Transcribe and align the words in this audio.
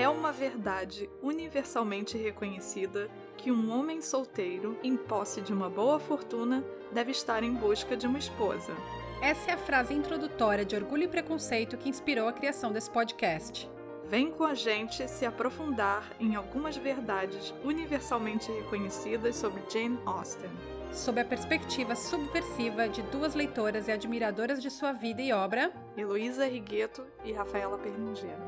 É 0.00 0.08
uma 0.08 0.32
verdade 0.32 1.10
universalmente 1.22 2.16
reconhecida 2.16 3.10
que 3.36 3.52
um 3.52 3.70
homem 3.70 4.00
solteiro, 4.00 4.78
em 4.82 4.96
posse 4.96 5.42
de 5.42 5.52
uma 5.52 5.68
boa 5.68 6.00
fortuna, 6.00 6.64
deve 6.90 7.10
estar 7.10 7.42
em 7.42 7.52
busca 7.52 7.96
de 7.96 8.06
uma 8.06 8.18
esposa. 8.18 8.72
Essa 9.20 9.50
é 9.50 9.54
a 9.54 9.58
frase 9.58 9.92
introdutória 9.92 10.64
de 10.64 10.74
Orgulho 10.74 11.02
e 11.02 11.08
Preconceito 11.08 11.76
que 11.76 11.88
inspirou 11.88 12.26
a 12.26 12.32
criação 12.32 12.72
desse 12.72 12.90
podcast. 12.90 13.68
Vem 14.10 14.32
com 14.32 14.42
a 14.42 14.54
gente 14.54 15.06
se 15.06 15.24
aprofundar 15.24 16.04
em 16.18 16.34
algumas 16.34 16.76
verdades 16.76 17.54
universalmente 17.62 18.50
reconhecidas 18.50 19.36
sobre 19.36 19.62
Jane 19.70 20.00
Austen. 20.04 20.50
Sob 20.92 21.20
a 21.20 21.24
perspectiva 21.24 21.94
subversiva 21.94 22.88
de 22.88 23.02
duas 23.02 23.36
leitoras 23.36 23.86
e 23.86 23.92
admiradoras 23.92 24.60
de 24.60 24.68
sua 24.68 24.90
vida 24.90 25.22
e 25.22 25.32
obra, 25.32 25.72
Heloísa 25.96 26.44
Rigueto 26.44 27.06
e 27.24 27.30
Rafaela 27.30 27.78
Perlingeiro. 27.78 28.42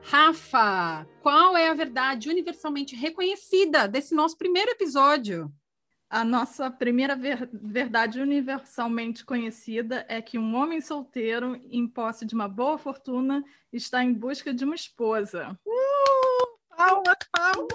Rafa, 0.00 1.04
qual 1.20 1.56
é 1.56 1.68
a 1.68 1.74
verdade 1.74 2.28
universalmente 2.28 2.94
reconhecida 2.94 3.88
desse 3.88 4.14
nosso 4.14 4.38
primeiro 4.38 4.70
episódio? 4.70 5.52
A 6.10 6.24
nossa 6.24 6.68
primeira 6.68 7.14
ver 7.14 7.48
verdade 7.52 8.20
universalmente 8.20 9.24
conhecida 9.24 10.04
é 10.08 10.20
que 10.20 10.40
um 10.40 10.56
homem 10.56 10.80
solteiro, 10.80 11.54
em 11.70 11.86
posse 11.86 12.26
de 12.26 12.34
uma 12.34 12.48
boa 12.48 12.76
fortuna, 12.76 13.44
está 13.72 14.02
em 14.02 14.12
busca 14.12 14.52
de 14.52 14.64
uma 14.64 14.74
esposa. 14.74 15.56
Uh, 15.64 16.76
palmas, 16.76 17.16
palmas! 17.30 17.68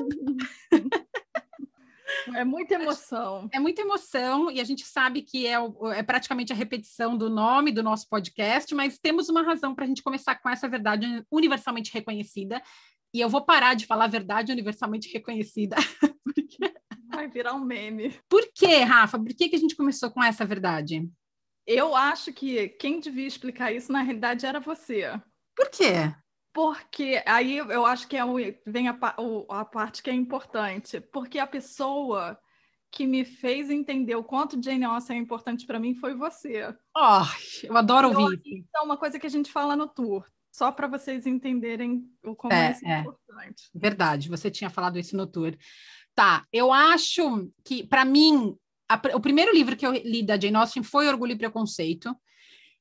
É 2.35 2.43
muita 2.43 2.75
emoção. 2.75 3.47
É 3.53 3.59
muita 3.59 3.81
emoção, 3.81 4.51
e 4.51 4.59
a 4.59 4.63
gente 4.63 4.85
sabe 4.85 5.21
que 5.21 5.47
é, 5.47 5.55
é, 5.93 6.03
praticamente 6.03 6.51
a 6.51 6.55
repetição 6.55 7.17
do 7.17 7.29
nome 7.29 7.71
do 7.71 7.81
nosso 7.81 8.09
podcast, 8.09 8.75
mas 8.75 8.99
temos 8.99 9.29
uma 9.29 9.43
razão 9.43 9.73
para 9.73 9.85
a 9.85 9.87
gente 9.87 10.03
começar 10.03 10.35
com 10.35 10.49
essa 10.49 10.67
verdade 10.67 11.23
universalmente 11.31 11.93
reconhecida. 11.93 12.61
E 13.13 13.21
eu 13.21 13.29
vou 13.29 13.45
parar 13.45 13.75
de 13.75 13.85
falar 13.85 14.07
verdade 14.07 14.51
universalmente 14.51 15.11
reconhecida. 15.11 15.75
Porque... 16.23 16.57
Vai 17.15 17.27
virar 17.27 17.53
um 17.53 17.63
meme. 17.63 18.19
Por 18.29 18.47
quê, 18.53 18.79
Rafa? 18.79 19.17
Por 19.17 19.33
que, 19.33 19.49
que 19.49 19.55
a 19.55 19.59
gente 19.59 19.75
começou 19.75 20.11
com 20.11 20.23
essa 20.23 20.45
verdade? 20.45 21.09
Eu 21.65 21.95
acho 21.95 22.31
que 22.31 22.69
quem 22.69 22.99
devia 22.99 23.27
explicar 23.27 23.71
isso, 23.71 23.91
na 23.91 24.01
realidade, 24.01 24.45
era 24.45 24.59
você. 24.59 25.19
Por 25.55 25.69
quê? 25.69 26.13
Porque 26.53 27.21
aí 27.25 27.57
eu 27.57 27.85
acho 27.85 28.07
que 28.07 28.15
é 28.15 28.23
o, 28.23 28.35
vem 28.65 28.87
a, 28.87 28.97
a 29.49 29.65
parte 29.65 30.03
que 30.03 30.09
é 30.09 30.13
importante. 30.13 31.01
Porque 31.01 31.39
a 31.39 31.47
pessoa 31.47 32.39
que 32.91 33.05
me 33.05 33.25
fez 33.25 33.69
entender 33.69 34.15
o 34.15 34.23
quanto 34.23 34.61
Jane 34.61 34.85
Austen 34.85 35.17
é 35.17 35.19
importante 35.19 35.65
para 35.65 35.79
mim 35.79 35.95
foi 35.95 36.15
você. 36.15 36.73
Oh, 36.95 37.25
eu 37.61 37.75
adoro 37.75 38.07
ouvir. 38.07 38.39
Então, 38.45 38.85
uma 38.85 38.95
coisa 38.95 39.19
que 39.19 39.27
a 39.27 39.29
gente 39.29 39.51
fala 39.51 39.75
no 39.75 39.85
tour, 39.85 40.25
só 40.49 40.71
para 40.71 40.87
vocês 40.87 41.25
entenderem 41.25 42.09
o 42.23 42.33
como 42.33 42.53
é, 42.53 42.77
é, 42.85 42.89
é 42.89 42.99
importante. 43.01 43.69
Verdade, 43.73 44.29
você 44.29 44.49
tinha 44.49 44.69
falado 44.69 44.97
isso 44.97 45.17
no 45.17 45.27
tour. 45.27 45.57
Tá, 46.15 46.47
eu 46.51 46.71
acho 46.71 47.51
que, 47.65 47.83
para 47.83 48.05
mim, 48.05 48.55
a, 48.89 48.99
o 49.15 49.19
primeiro 49.19 49.53
livro 49.53 49.75
que 49.75 49.85
eu 49.85 49.91
li 49.91 50.23
da 50.23 50.39
Jane 50.39 50.55
Austen 50.55 50.81
foi 50.81 51.09
Orgulho 51.09 51.33
e 51.33 51.37
Preconceito. 51.37 52.15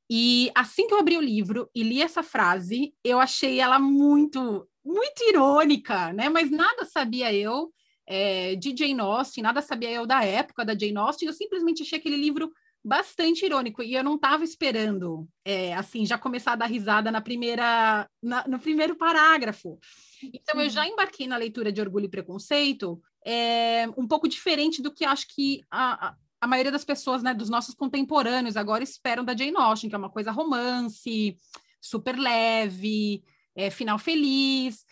E 0.08 0.52
assim 0.54 0.86
que 0.86 0.94
eu 0.94 0.98
abri 0.98 1.16
o 1.16 1.20
livro 1.20 1.68
e 1.74 1.82
li 1.82 2.00
essa 2.00 2.22
frase, 2.22 2.94
eu 3.02 3.18
achei 3.18 3.58
ela 3.58 3.78
muito, 3.78 4.68
muito 4.84 5.24
irônica, 5.28 6.12
né? 6.12 6.28
Mas 6.28 6.50
nada 6.50 6.84
sabia 6.84 7.34
eu 7.34 7.72
é, 8.06 8.54
de 8.54 8.76
Jane 8.76 9.00
Austen, 9.00 9.42
nada 9.42 9.60
sabia 9.60 9.90
eu 9.90 10.06
da 10.06 10.22
época 10.22 10.64
da 10.64 10.78
Jane 10.78 10.96
Austen, 10.96 11.26
eu 11.26 11.34
simplesmente 11.34 11.82
achei 11.82 11.98
aquele 11.98 12.16
livro 12.16 12.52
bastante 12.84 13.46
irônico 13.46 13.82
e 13.82 13.94
eu 13.94 14.04
não 14.04 14.16
estava 14.16 14.44
esperando, 14.44 15.26
é, 15.42 15.72
assim, 15.74 16.04
já 16.04 16.18
começar 16.18 16.52
a 16.52 16.56
dar 16.56 16.66
risada 16.66 17.10
na 17.10 17.22
primeira, 17.22 18.06
na, 18.22 18.46
no 18.46 18.58
primeiro 18.58 18.94
parágrafo. 18.94 19.78
Então, 20.22 20.60
eu 20.60 20.68
já 20.68 20.86
embarquei 20.86 21.26
na 21.26 21.38
leitura 21.38 21.72
de 21.72 21.80
Orgulho 21.80 22.04
e 22.04 22.10
Preconceito 22.10 23.00
é, 23.24 23.86
um 23.96 24.06
pouco 24.06 24.28
diferente 24.28 24.82
do 24.82 24.92
que 24.92 25.04
acho 25.04 25.26
que 25.34 25.62
a, 25.70 26.14
a 26.40 26.46
maioria 26.46 26.70
das 26.70 26.84
pessoas, 26.84 27.22
né, 27.22 27.32
dos 27.32 27.48
nossos 27.48 27.74
contemporâneos 27.74 28.56
agora 28.56 28.84
esperam 28.84 29.24
da 29.24 29.34
Jane 29.34 29.56
Austen, 29.56 29.88
que 29.88 29.96
é 29.96 29.98
uma 29.98 30.10
coisa 30.10 30.30
romance, 30.30 31.38
super 31.80 32.18
leve, 32.18 33.24
é, 33.56 33.70
final 33.70 33.98
feliz. 33.98 34.84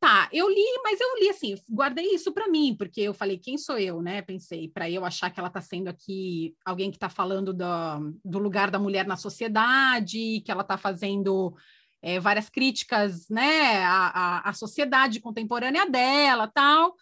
Tá, 0.00 0.28
eu 0.32 0.48
li, 0.48 0.64
mas 0.82 1.00
eu 1.00 1.18
li 1.18 1.30
assim, 1.30 1.54
guardei 1.70 2.14
isso 2.14 2.32
para 2.32 2.48
mim, 2.48 2.74
porque 2.76 3.00
eu 3.00 3.14
falei, 3.14 3.38
quem 3.38 3.56
sou 3.56 3.78
eu, 3.78 4.02
né? 4.02 4.20
Pensei, 4.20 4.68
para 4.68 4.88
eu 4.90 5.04
achar 5.04 5.30
que 5.30 5.40
ela 5.40 5.48
está 5.48 5.62
sendo 5.62 5.88
aqui 5.88 6.54
alguém 6.64 6.90
que 6.90 6.96
está 6.96 7.08
falando 7.08 7.54
do, 7.54 7.64
do 8.22 8.38
lugar 8.38 8.70
da 8.70 8.78
mulher 8.78 9.06
na 9.06 9.16
sociedade, 9.16 10.42
que 10.44 10.50
ela 10.50 10.60
está 10.60 10.76
fazendo 10.76 11.54
é, 12.02 12.20
várias 12.20 12.50
críticas, 12.50 13.28
né, 13.30 13.82
à, 13.82 14.08
à, 14.08 14.50
à 14.50 14.52
sociedade 14.52 15.20
contemporânea 15.20 15.88
dela, 15.88 16.46
tal. 16.48 16.94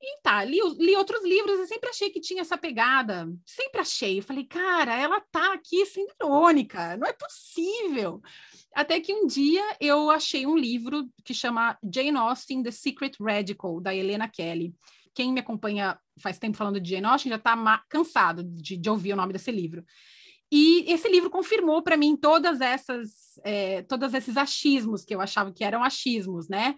E 0.00 0.20
tá, 0.22 0.44
li, 0.44 0.60
li 0.78 0.94
outros 0.94 1.24
livros 1.24 1.58
e 1.58 1.66
sempre 1.66 1.90
achei 1.90 2.08
que 2.10 2.20
tinha 2.20 2.42
essa 2.42 2.56
pegada. 2.56 3.28
Sempre 3.44 3.80
achei. 3.80 4.18
Eu 4.18 4.22
falei, 4.22 4.44
cara, 4.44 4.94
ela 4.94 5.20
tá 5.20 5.54
aqui 5.54 5.84
sendo 5.86 6.12
irônica, 6.20 6.96
não 6.96 7.06
é 7.06 7.12
possível. 7.12 8.22
Até 8.74 9.00
que 9.00 9.12
um 9.12 9.26
dia 9.26 9.64
eu 9.80 10.08
achei 10.10 10.46
um 10.46 10.56
livro 10.56 11.08
que 11.24 11.34
chama 11.34 11.76
Jane 11.82 12.16
Austen, 12.16 12.62
The 12.62 12.70
Secret 12.70 13.16
Radical, 13.20 13.80
da 13.80 13.94
Helena 13.94 14.28
Kelly. 14.28 14.72
Quem 15.12 15.32
me 15.32 15.40
acompanha 15.40 15.98
faz 16.20 16.38
tempo 16.38 16.56
falando 16.56 16.80
de 16.80 16.90
Jane 16.90 17.06
Austen 17.06 17.30
já 17.30 17.36
está 17.36 17.84
cansado 17.88 18.44
de, 18.44 18.76
de 18.76 18.90
ouvir 18.90 19.12
o 19.14 19.16
nome 19.16 19.32
desse 19.32 19.50
livro. 19.50 19.84
E 20.50 20.90
esse 20.90 21.08
livro 21.08 21.28
confirmou 21.28 21.82
para 21.82 21.96
mim 21.96 22.16
todas 22.16 22.60
essas, 22.60 23.38
é, 23.44 23.82
todos 23.82 24.14
esses 24.14 24.36
achismos 24.36 25.04
que 25.04 25.14
eu 25.14 25.20
achava 25.20 25.52
que 25.52 25.64
eram 25.64 25.82
achismos, 25.82 26.48
né? 26.48 26.74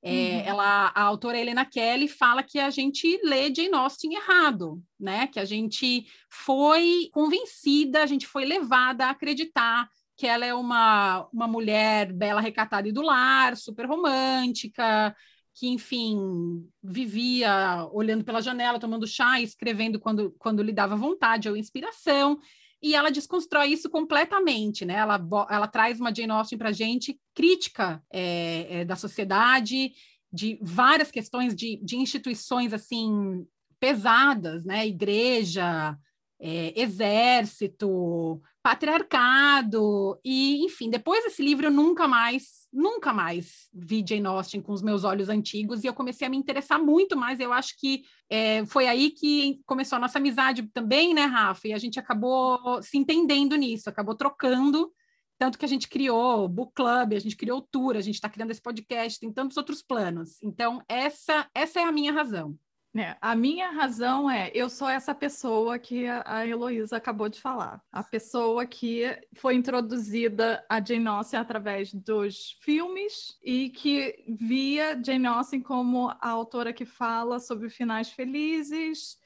É, 0.00 0.10
uhum. 0.10 0.42
ela, 0.46 0.92
a 0.94 1.02
autora 1.02 1.38
Helena 1.38 1.64
Kelly 1.64 2.06
fala 2.06 2.42
que 2.42 2.58
a 2.58 2.70
gente 2.70 3.20
lê 3.24 3.52
Jane 3.52 3.74
Austen 3.74 4.14
errado, 4.14 4.80
né? 4.98 5.26
Que 5.26 5.40
a 5.40 5.44
gente 5.44 6.06
foi 6.30 7.08
convencida, 7.12 8.02
a 8.02 8.06
gente 8.06 8.26
foi 8.26 8.44
levada 8.44 9.06
a 9.06 9.10
acreditar 9.10 9.88
que 10.16 10.26
ela 10.26 10.44
é 10.44 10.52
uma, 10.52 11.28
uma 11.32 11.46
mulher 11.46 12.12
bela, 12.12 12.40
recatada 12.40 12.88
e 12.88 12.92
do 12.92 13.02
lar, 13.02 13.56
super 13.56 13.86
romântica, 13.86 15.14
que, 15.54 15.68
enfim, 15.68 16.68
vivia 16.82 17.88
olhando 17.92 18.24
pela 18.24 18.40
janela, 18.40 18.80
tomando 18.80 19.06
chá 19.06 19.40
e 19.40 19.44
escrevendo 19.44 19.98
quando, 19.98 20.32
quando 20.38 20.62
lhe 20.62 20.72
dava 20.72 20.96
vontade 20.96 21.48
ou 21.48 21.56
inspiração 21.56 22.38
e 22.82 22.94
ela 22.94 23.10
desconstrói 23.10 23.68
isso 23.68 23.90
completamente, 23.90 24.84
né? 24.84 24.94
Ela, 24.94 25.20
ela 25.50 25.66
traz 25.66 25.98
uma 25.98 26.14
Jane 26.14 26.30
Austen 26.30 26.58
para 26.58 26.72
gente 26.72 27.18
crítica 27.34 28.02
é, 28.10 28.80
é, 28.80 28.84
da 28.84 28.94
sociedade, 28.94 29.92
de 30.32 30.58
várias 30.62 31.10
questões 31.10 31.54
de, 31.54 31.76
de 31.82 31.96
instituições 31.96 32.72
assim 32.72 33.46
pesadas, 33.80 34.64
né? 34.64 34.86
Igreja, 34.86 35.96
é, 36.40 36.72
exército, 36.80 38.40
patriarcado, 38.62 40.18
e 40.24 40.64
enfim, 40.64 40.90
depois 40.90 41.24
desse 41.24 41.42
livro 41.42 41.66
eu 41.66 41.70
nunca 41.70 42.06
mais, 42.06 42.68
nunca 42.72 43.12
mais 43.12 43.68
vi 43.72 44.04
Jane 44.06 44.26
Austen 44.26 44.60
com 44.60 44.72
os 44.72 44.82
meus 44.82 45.04
olhos 45.04 45.28
antigos, 45.28 45.82
e 45.82 45.86
eu 45.86 45.94
comecei 45.94 46.26
a 46.26 46.30
me 46.30 46.36
interessar 46.36 46.78
muito 46.78 47.16
mais, 47.16 47.40
eu 47.40 47.52
acho 47.52 47.74
que 47.78 48.02
é, 48.30 48.64
foi 48.66 48.86
aí 48.86 49.10
que 49.10 49.60
começou 49.66 49.96
a 49.96 50.00
nossa 50.00 50.18
amizade 50.18 50.62
também, 50.72 51.14
né, 51.14 51.24
Rafa, 51.24 51.68
e 51.68 51.72
a 51.72 51.78
gente 51.78 51.98
acabou 51.98 52.82
se 52.82 52.98
entendendo 52.98 53.56
nisso, 53.56 53.88
acabou 53.88 54.14
trocando, 54.14 54.92
tanto 55.38 55.58
que 55.58 55.64
a 55.64 55.68
gente 55.68 55.88
criou 55.88 56.46
book 56.48 56.72
club, 56.74 57.14
a 57.14 57.20
gente 57.20 57.36
criou 57.36 57.62
tour, 57.62 57.96
a 57.96 58.00
gente 58.00 58.16
está 58.16 58.28
criando 58.28 58.50
esse 58.50 58.62
podcast, 58.62 59.18
tem 59.18 59.32
tantos 59.32 59.56
outros 59.56 59.82
planos, 59.82 60.42
então 60.42 60.82
essa, 60.88 61.48
essa 61.54 61.80
é 61.80 61.84
a 61.84 61.92
minha 61.92 62.12
razão. 62.12 62.56
É, 62.96 63.16
a 63.20 63.34
minha 63.36 63.70
razão 63.70 64.30
é, 64.30 64.50
eu 64.54 64.68
sou 64.68 64.88
essa 64.88 65.14
pessoa 65.14 65.78
que 65.78 66.06
a 66.06 66.46
Heloísa 66.46 66.96
acabou 66.96 67.28
de 67.28 67.40
falar. 67.40 67.82
A 67.92 68.02
pessoa 68.02 68.66
que 68.66 69.04
foi 69.36 69.54
introduzida 69.54 70.64
a 70.68 70.82
Jane 70.82 71.06
Austen 71.06 71.38
através 71.38 71.92
dos 71.92 72.58
filmes 72.62 73.38
e 73.42 73.68
que 73.70 74.24
via 74.26 75.00
Jane 75.04 75.26
Austen 75.26 75.60
como 75.60 76.08
a 76.08 76.28
autora 76.30 76.72
que 76.72 76.86
fala 76.86 77.38
sobre 77.38 77.68
finais 77.68 78.10
felizes, 78.10 79.18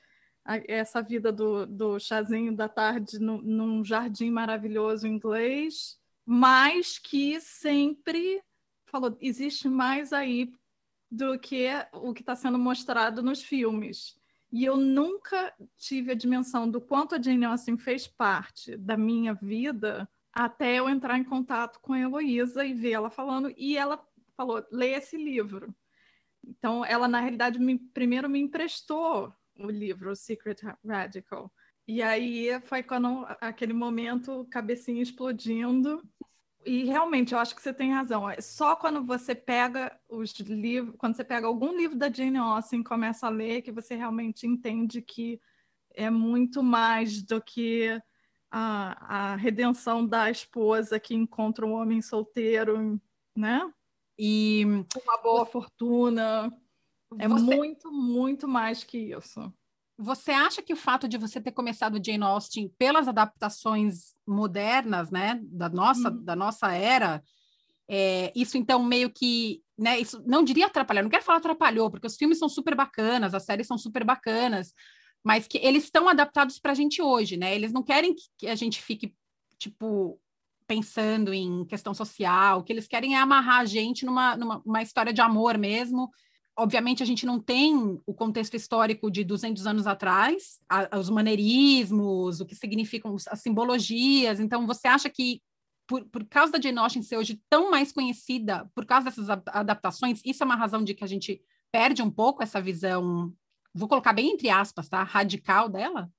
essa 0.66 1.00
vida 1.00 1.32
do, 1.32 1.64
do 1.64 1.98
chazinho 2.00 2.54
da 2.54 2.68
tarde 2.68 3.18
no, 3.20 3.40
num 3.40 3.84
jardim 3.84 4.30
maravilhoso 4.30 5.06
inglês, 5.06 5.98
mas 6.26 6.98
que 6.98 7.40
sempre 7.40 8.42
falou, 8.86 9.16
existe 9.20 9.68
mais 9.68 10.12
aí 10.12 10.52
do 11.12 11.38
que 11.38 11.68
o 11.92 12.14
que 12.14 12.22
está 12.22 12.34
sendo 12.34 12.58
mostrado 12.58 13.22
nos 13.22 13.42
filmes. 13.42 14.18
E 14.50 14.64
eu 14.64 14.78
nunca 14.78 15.52
tive 15.76 16.12
a 16.12 16.14
dimensão 16.14 16.68
do 16.68 16.80
quanto 16.80 17.14
a 17.14 17.20
Jane 17.20 17.44
Austen 17.44 17.76
fez 17.76 18.06
parte 18.08 18.78
da 18.78 18.96
minha 18.96 19.34
vida 19.34 20.08
até 20.32 20.76
eu 20.76 20.88
entrar 20.88 21.18
em 21.18 21.24
contato 21.24 21.78
com 21.80 21.92
a 21.92 22.00
Heloísa 22.00 22.64
e 22.64 22.72
ver 22.72 22.92
ela 22.92 23.10
falando. 23.10 23.52
E 23.58 23.76
ela 23.76 24.02
falou: 24.34 24.64
lê 24.72 24.92
esse 24.92 25.18
livro. 25.18 25.74
Então, 26.42 26.82
ela, 26.82 27.06
na 27.06 27.20
realidade, 27.20 27.58
me, 27.58 27.78
primeiro 27.78 28.28
me 28.28 28.40
emprestou 28.40 29.32
o 29.58 29.70
livro, 29.70 30.10
o 30.10 30.16
Secret 30.16 30.62
Radical. 30.84 31.52
E 31.86 32.00
aí 32.00 32.58
foi 32.62 32.82
quando 32.82 33.26
aquele 33.38 33.74
momento, 33.74 34.46
cabecinha 34.50 35.02
explodindo. 35.02 36.02
E 36.64 36.84
realmente, 36.84 37.34
eu 37.34 37.40
acho 37.40 37.54
que 37.54 37.62
você 37.62 37.72
tem 37.72 37.92
razão. 37.92 38.28
É 38.28 38.40
só 38.40 38.76
quando 38.76 39.04
você 39.04 39.34
pega 39.34 39.98
os 40.08 40.32
livros, 40.40 40.94
quando 40.96 41.16
você 41.16 41.24
pega 41.24 41.46
algum 41.46 41.76
livro 41.76 41.96
da 41.96 42.10
Jane 42.10 42.38
Austen 42.38 42.80
e 42.80 42.84
começa 42.84 43.26
a 43.26 43.30
ler, 43.30 43.62
que 43.62 43.72
você 43.72 43.96
realmente 43.96 44.46
entende 44.46 45.02
que 45.02 45.40
é 45.94 46.08
muito 46.08 46.62
mais 46.62 47.22
do 47.22 47.40
que 47.40 48.00
a, 48.50 49.32
a 49.32 49.36
redenção 49.36 50.06
da 50.06 50.30
esposa 50.30 51.00
que 51.00 51.14
encontra 51.14 51.66
um 51.66 51.72
homem 51.72 52.00
solteiro, 52.00 53.00
né? 53.36 53.72
E 54.18 54.64
uma 54.64 55.18
boa 55.22 55.46
fortuna. 55.46 56.52
É 57.18 57.26
você... 57.26 57.42
muito, 57.42 57.90
muito 57.90 58.46
mais 58.46 58.84
que 58.84 58.98
isso. 58.98 59.52
Você 60.02 60.32
acha 60.32 60.60
que 60.62 60.72
o 60.72 60.76
fato 60.76 61.06
de 61.06 61.16
você 61.16 61.40
ter 61.40 61.52
começado 61.52 62.02
Jane 62.04 62.24
Austen 62.24 62.68
pelas 62.76 63.06
adaptações 63.06 64.14
modernas, 64.26 65.10
né, 65.10 65.40
da 65.44 65.68
nossa, 65.68 66.10
uhum. 66.10 66.24
da 66.24 66.34
nossa 66.34 66.72
era, 66.72 67.22
é, 67.88 68.32
isso 68.34 68.58
então 68.58 68.82
meio 68.82 69.10
que, 69.10 69.62
né, 69.78 70.00
isso 70.00 70.22
não 70.26 70.42
diria 70.42 70.66
atrapalhar, 70.66 71.02
não 71.02 71.10
quero 71.10 71.24
falar 71.24 71.38
atrapalhou, 71.38 71.90
porque 71.90 72.06
os 72.06 72.16
filmes 72.16 72.38
são 72.38 72.48
super 72.48 72.74
bacanas, 72.74 73.34
as 73.34 73.44
séries 73.44 73.66
são 73.66 73.78
super 73.78 74.04
bacanas, 74.04 74.74
mas 75.22 75.46
que 75.46 75.58
eles 75.58 75.84
estão 75.84 76.08
adaptados 76.08 76.58
para 76.58 76.72
a 76.72 76.74
gente 76.74 77.00
hoje, 77.00 77.36
né? 77.36 77.54
Eles 77.54 77.72
não 77.72 77.82
querem 77.82 78.14
que 78.36 78.48
a 78.48 78.54
gente 78.54 78.82
fique, 78.82 79.14
tipo, 79.56 80.20
pensando 80.66 81.32
em 81.32 81.64
questão 81.64 81.94
social, 81.94 82.58
o 82.58 82.62
que 82.64 82.72
eles 82.72 82.88
querem 82.88 83.14
é 83.14 83.18
amarrar 83.18 83.60
a 83.60 83.64
gente 83.64 84.04
numa, 84.04 84.36
numa 84.36 84.82
história 84.82 85.12
de 85.12 85.20
amor 85.20 85.58
mesmo. 85.58 86.10
Obviamente, 86.62 87.02
a 87.02 87.06
gente 87.06 87.26
não 87.26 87.40
tem 87.40 88.00
o 88.06 88.14
contexto 88.14 88.54
histórico 88.54 89.10
de 89.10 89.24
200 89.24 89.66
anos 89.66 89.86
atrás, 89.86 90.60
a, 90.68 90.98
os 90.98 91.10
maneirismos, 91.10 92.40
o 92.40 92.46
que 92.46 92.54
significam 92.54 93.16
as 93.28 93.40
simbologias. 93.40 94.40
Então, 94.40 94.66
você 94.66 94.88
acha 94.88 95.10
que, 95.10 95.42
por, 95.86 96.04
por 96.04 96.24
causa 96.24 96.52
da 96.52 96.60
Jane 96.60 97.02
ser 97.02 97.16
hoje 97.16 97.40
tão 97.50 97.70
mais 97.70 97.92
conhecida, 97.92 98.70
por 98.74 98.86
causa 98.86 99.06
dessas 99.06 99.28
adaptações, 99.28 100.20
isso 100.24 100.42
é 100.42 100.46
uma 100.46 100.56
razão 100.56 100.84
de 100.84 100.94
que 100.94 101.04
a 101.04 101.08
gente 101.08 101.42
perde 101.70 102.02
um 102.02 102.10
pouco 102.10 102.42
essa 102.42 102.60
visão 102.60 103.34
vou 103.74 103.88
colocar 103.88 104.12
bem 104.12 104.30
entre 104.30 104.50
aspas, 104.50 104.88
tá? 104.88 105.02
Radical 105.02 105.68
dela? 105.68 106.10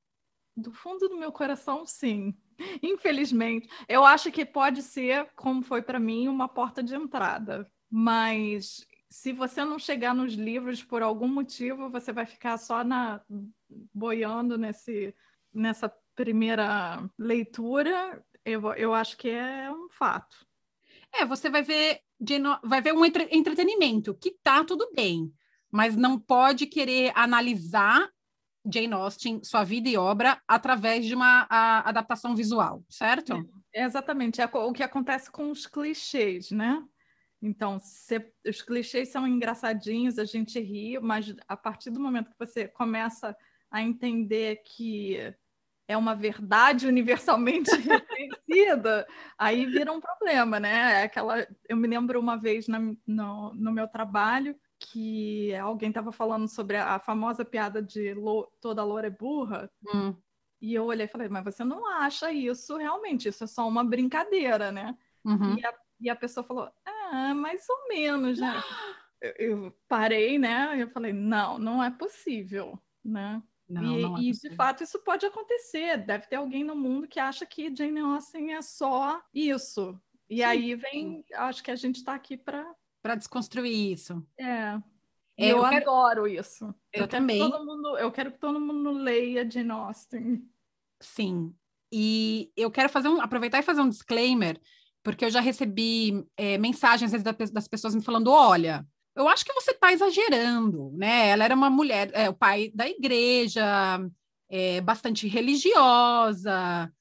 Do 0.55 0.71
fundo 0.71 1.07
do 1.07 1.17
meu 1.17 1.31
coração, 1.31 1.85
sim. 1.85 2.35
Infelizmente. 2.81 3.67
Eu 3.87 4.03
acho 4.03 4.31
que 4.31 4.45
pode 4.45 4.81
ser, 4.81 5.29
como 5.35 5.63
foi 5.63 5.81
para 5.81 5.99
mim, 5.99 6.27
uma 6.27 6.47
porta 6.47 6.83
de 6.83 6.95
entrada. 6.95 7.69
Mas 7.89 8.85
se 9.13 9.31
você 9.31 9.63
não 9.63 9.77
chegar 9.77 10.13
nos 10.13 10.33
livros 10.33 10.83
por 10.83 11.01
algum 11.01 11.27
motivo, 11.27 11.89
você 11.89 12.12
vai 12.12 12.25
ficar 12.25 12.57
só 12.57 12.83
na 12.83 13.21
boiando 13.94 14.57
nesse, 14.57 15.15
nessa 15.54 15.94
primeira 16.15 17.07
leitura. 17.18 18.24
Eu, 18.44 18.74
eu 18.74 18.94
acho 18.94 19.18
que 19.18 19.30
é 19.30 19.71
um 19.71 19.88
fato. 19.89 20.36
É, 21.13 21.25
você 21.25 21.50
vai 21.50 21.62
ver, 21.62 22.00
vai 22.63 22.81
ver 22.81 22.94
um 22.94 23.06
entre, 23.06 23.27
entretenimento, 23.31 24.13
que 24.15 24.31
tá 24.44 24.63
tudo 24.63 24.92
bem 24.95 25.31
mas 25.74 25.95
não 25.95 26.19
pode 26.19 26.68
querer 26.68 27.12
analisar 27.15 28.07
Jane 28.71 28.94
Austen, 28.94 29.44
sua 29.44 29.63
vida 29.63 29.89
e 29.89 29.98
obra, 29.98 30.39
através 30.48 31.04
de 31.04 31.15
uma 31.15 31.48
a, 31.50 31.89
adaptação 31.89 32.36
visual, 32.36 32.83
certo? 32.88 33.33
É, 33.74 33.83
exatamente. 33.83 34.39
É 34.39 34.45
o 34.45 34.71
que 34.71 34.83
acontece 34.83 35.31
com 35.31 35.50
os 35.50 35.65
clichês, 35.65 36.51
né? 36.51 36.81
Então, 37.45 37.77
se, 37.81 38.25
os 38.47 38.61
clichês 38.61 39.09
são 39.09 39.27
engraçadinhos, 39.27 40.17
a 40.17 40.23
gente 40.23 40.57
ri, 40.61 40.97
mas 40.97 41.35
a 41.45 41.57
partir 41.57 41.89
do 41.89 41.99
momento 41.99 42.31
que 42.31 42.39
você 42.39 42.69
começa 42.69 43.35
a 43.69 43.81
entender 43.81 44.61
que 44.63 45.17
é 45.85 45.97
uma 45.97 46.15
verdade 46.15 46.87
universalmente 46.87 47.69
reconhecida, 47.75 49.05
aí 49.37 49.65
vira 49.65 49.91
um 49.91 49.99
problema, 49.99 50.57
né? 50.57 51.01
É 51.01 51.03
aquela, 51.03 51.45
eu 51.67 51.75
me 51.75 51.85
lembro 51.85 52.17
uma 52.17 52.37
vez 52.37 52.69
na, 52.69 52.79
no, 53.05 53.53
no 53.53 53.71
meu 53.73 53.89
trabalho 53.89 54.55
que 54.79 55.53
alguém 55.55 55.89
estava 55.89 56.13
falando 56.13 56.47
sobre 56.47 56.77
a, 56.77 56.97
famosa 56.97 57.43
piada 57.43 57.81
de 57.81 58.13
lo, 58.13 58.49
toda 58.61 58.85
loura 58.85 59.07
é 59.07 59.09
burra. 59.09 59.69
Hum. 59.93 60.15
E 60.61 60.73
eu 60.73 60.85
olhei 60.85 61.07
e 61.07 61.09
falei, 61.09 61.27
mas 61.27 61.43
você 61.43 61.65
não 61.65 61.85
acha 61.85 62.31
isso 62.31 62.77
realmente? 62.77 63.27
Isso 63.27 63.43
é 63.43 63.47
só 63.47 63.67
uma 63.67 63.83
brincadeira, 63.83 64.71
né? 64.71 64.97
Uhum. 65.25 65.57
E, 65.57 65.65
a, 65.65 65.73
e, 65.99 66.09
a, 66.09 66.15
pessoa 66.15 66.43
falou, 66.45 66.71
ah, 67.13 67.36
mais 67.36 67.63
ou 67.69 67.88
menos, 67.89 68.39
né? 68.39 68.48
eu, 69.21 69.31
eu, 69.38 69.77
parei, 69.88 70.39
né? 70.39 70.75
Eu 70.81 70.89
falei, 70.89 71.13
não, 71.13 71.60
não 71.60 71.83
é 71.83 71.92
possível, 71.92 72.80
né? 73.06 73.42
Não, 73.69 74.00
e, 74.00 74.01
não 74.01 74.18
é 74.18 74.21
e 74.21 74.31
de 74.31 74.50
fato 74.56 74.83
isso 74.83 75.00
pode 75.00 75.25
acontecer. 75.25 75.98
Deve 75.98 76.27
ter 76.27 76.38
alguém 76.38 76.63
no 76.63 76.75
mundo 76.75 77.07
que 77.07 77.19
acha 77.19 77.45
que 77.45 77.74
Jane 77.75 78.00
Austen 78.00 78.54
é 78.54 78.62
só 78.62 79.21
isso. 79.33 80.00
E 80.27 80.38
Sim. 80.38 80.44
aí 80.44 80.75
vem, 80.75 81.24
acho 81.33 81.63
que 81.63 81.69
a 81.69 81.75
gente 81.75 81.98
está 81.98 82.15
aqui 82.15 82.36
para 82.36 82.65
para 83.04 83.15
desconstruir 83.15 83.92
isso. 83.92 84.25
É. 84.38 84.80
é 85.38 85.51
eu, 85.51 85.57
eu 85.57 85.69
quero... 85.69 85.92
adoro 85.92 86.27
isso. 86.27 86.74
Eu, 86.92 87.04
eu 87.04 87.07
também. 87.07 87.39
Mundo, 87.39 87.98
eu 87.98 88.12
quero 88.12 88.31
que 88.31 88.39
todo 88.39 88.60
mundo 88.60 88.92
leia 88.92 89.50
Jane 89.50 89.71
Austen. 89.71 90.50
Sim. 91.00 91.54
E 91.92 92.51
eu 92.57 92.71
quero 92.71 92.89
fazer 92.89 93.10
um, 93.10 93.21
aproveitar 93.21 93.60
e 93.60 93.63
fazer 93.63 93.81
um 93.81 93.89
disclaimer, 93.89 94.60
porque 95.03 95.25
eu 95.25 95.29
já 95.29 95.41
recebi 95.41 96.25
é, 96.38 96.57
mensagens 96.57 97.11
das 97.51 97.67
pessoas 97.67 97.94
me 97.94 98.01
falando: 98.01 98.31
olha, 98.31 98.85
eu 99.15 99.27
acho 99.27 99.45
que 99.45 99.53
você 99.53 99.71
está 99.71 99.91
exagerando, 99.91 100.91
né? 100.97 101.29
Ela 101.29 101.45
era 101.45 101.55
uma 101.55 101.69
mulher, 101.69 102.09
é, 102.13 102.29
o 102.29 102.33
pai 102.33 102.71
da 102.73 102.88
igreja, 102.88 104.00
é, 104.50 104.81
bastante 104.81 105.27
religiosa, 105.27 106.91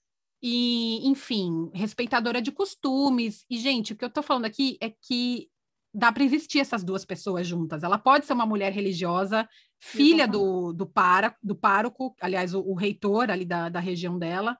e, 0.42 1.08
enfim, 1.08 1.70
respeitadora 1.72 2.42
de 2.42 2.50
costumes. 2.50 3.44
E, 3.48 3.58
gente, 3.58 3.92
o 3.92 3.96
que 3.96 4.04
eu 4.04 4.08
estou 4.08 4.22
falando 4.22 4.44
aqui 4.44 4.76
é 4.80 4.90
que 4.90 5.48
dá 5.94 6.10
para 6.10 6.24
existir 6.24 6.58
essas 6.58 6.82
duas 6.82 7.04
pessoas 7.04 7.46
juntas. 7.46 7.82
Ela 7.82 7.98
pode 7.98 8.26
ser 8.26 8.32
uma 8.32 8.46
mulher 8.46 8.72
religiosa, 8.72 9.48
filha 9.78 10.26
do, 10.26 10.72
do, 10.72 10.86
para, 10.86 11.36
do 11.42 11.54
pároco, 11.54 12.14
aliás, 12.20 12.54
o, 12.54 12.60
o 12.60 12.74
reitor 12.74 13.30
ali 13.30 13.44
da, 13.44 13.68
da 13.68 13.78
região 13.78 14.18
dela, 14.18 14.58